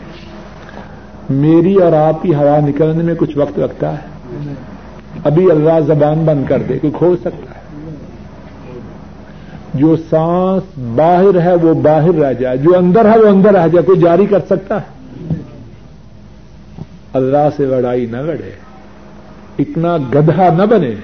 [1.29, 4.07] میری اور آپ کی ہوا نکلنے میں کچھ وقت لگتا ہے۔
[5.23, 7.59] ابھی اللہ زبان بند کر دے، کوئی کھول سکتا ہے۔
[9.73, 10.63] جو سانس
[10.95, 14.25] باہر ہے، وہ باہر رہ جائے۔ جو اندر ہے، وہ اندر رہ جائے۔ کوئی جاری
[14.25, 14.99] کر سکتا ہے؟
[17.13, 18.51] اللہ سے لڑائی نہ لڑے۔
[19.59, 20.95] اتنا گدھا نہ بنے۔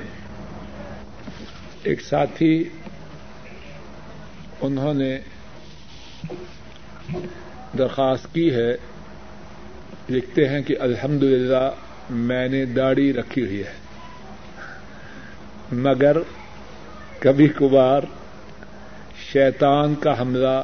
[1.84, 2.64] ایک ساتھی،
[4.62, 5.20] انہوں نے
[7.78, 8.76] درخواست کی ہے
[10.10, 11.72] لکھتے ہیں کہ الحمد للہ
[12.10, 13.74] میں نے داڑھی رکھی ہوئی ہے۔
[15.72, 16.18] مگر
[17.20, 18.02] کبھی کبھار
[19.32, 20.64] شیطان کا حملہ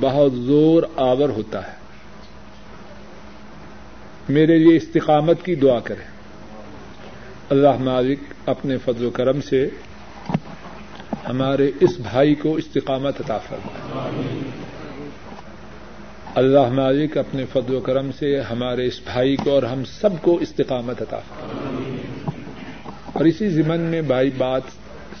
[0.00, 1.72] بہت زور آور ہوتا ہے۔
[4.28, 6.08] میرے لیے استقامت کی دعا کریں۔
[7.50, 9.68] اللہ مالک اپنے فضل و کرم سے
[11.28, 14.65] ہمارے اس بھائی کو استقامت عطا فرمائے۔
[16.36, 20.36] اللہ مالک اپنے فضل و کرم سے ہمارے اس بھائی کو اور ہم سب کو
[20.36, 21.18] استقامت عطا
[23.12, 24.60] اور اسی ضمن میں بھائی بات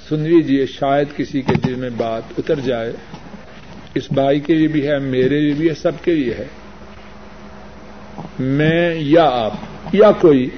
[0.08, 2.92] سن لیجیے شاید کسی کے دل میں بات اتر جائے۔
[3.94, 6.46] اس بھائی کے لیے بھی ہے، میرے لیے بھی ہے، سب کے لیے ہے۔
[8.38, 9.52] میں یا آپ
[9.92, 10.50] یا کوئی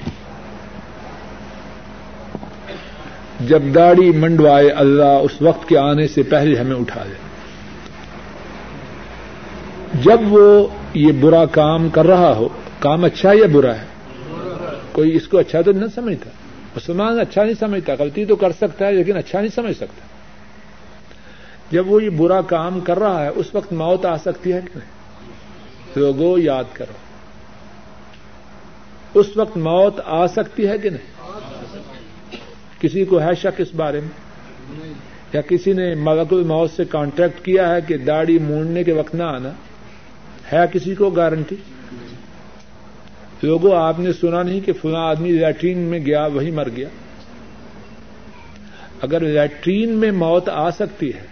[3.41, 7.28] جب داڑھی منڈوائے اللہ اس وقت کے آنے سے پہلے ہمیں اٹھا دے
[9.95, 13.85] جب وہ یہ برا کام کر رہا ہو، کام اچھا یا برا ہے؟
[14.93, 16.31] کوئی اس کو اچھا تو نہ سمجھتا۔
[16.77, 20.01] مسلمان اچھا نہیں سمجھتا، غلطی تو کر سکتا ہے لیکن اچھا نہیں سمجھ سکتا۔
[21.71, 24.79] جب وہ یہ برا کام کر رہا ہے، اس وقت موت آ سکتی ہے کہ
[24.79, 24.89] نہیں؟
[25.97, 26.93] لوگوں، یاد کرو۔
[29.21, 31.19] اس وقت موت آ سکتی ہے کہ نہیں؟
[32.81, 34.29] کسی کو ہے شک اس بارے میں؟
[35.33, 39.23] یا کسی نے ملک الموت سے کانٹیکٹ کیا ہے کہ داڑھی مونڈنے کے وقت نہ
[39.23, 39.51] آنا؟
[40.53, 41.57] ہے کسی کو گارنٹی
[43.43, 46.89] لوگوں آپ نے سنا نہیں کہ فلاں آدمی لیٹرین میں گیا، وہی مر گیا۔
[49.03, 51.23] اگر لیٹرین میں موت آ سکتی ہے،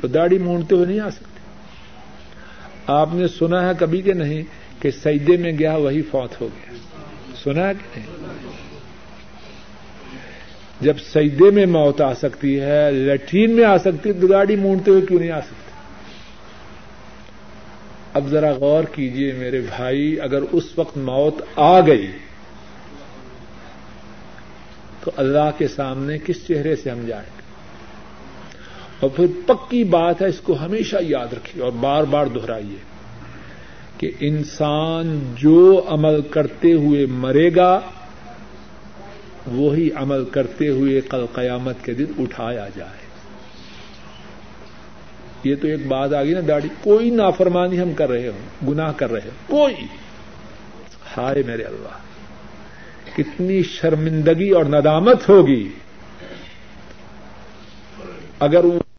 [0.00, 1.40] تو داڑھی مونڈتے ہوئے نہیں آ سکتی۔
[2.86, 4.42] آپ نے سنا ہے کبھی کہ نہیں
[4.82, 6.76] کہ سجدے میں گیا، وہی فوت ہو گیا۔
[7.44, 8.06] سنا ہے کہ نہیں؟
[10.80, 14.90] جب سجدے میں موت آ سکتی ہے لیٹرین میں آ سکتی ہے، تو گاڑی مونڈتے
[14.90, 15.67] ہوئے کیوں نہیں آ سکتی؟
[18.18, 22.06] اب ذرا غور کیجیے میرے بھائی، اگر اس وقت موت آ گئی
[25.00, 27.42] تو اللہ کے سامنے کس چہرے سے ہم جائیں گے؟
[29.00, 32.76] اور پھر پکی بات ہے، اس کو ہمیشہ یاد رکھیے اور بار بار دہرائیے
[33.98, 37.80] کہ انسان جو عمل کرتے ہوئے مرے گا،
[39.46, 42.97] وہی عمل کرتے ہوئے کل قیامت کے دن اٹھایا جائے۔
[45.44, 48.92] یہ تو ایک بات آ گئی نا داڑھی، کوئی نافرمانی ہم کر رہے ہوں، گناہ
[48.96, 49.74] کر رہے ہوں، کوئی۔
[51.16, 51.98] ہائے میرے اللہ،
[53.16, 55.68] کتنی شرمندگی اور ندامت ہوگی۔
[58.40, 58.78] اگر وہ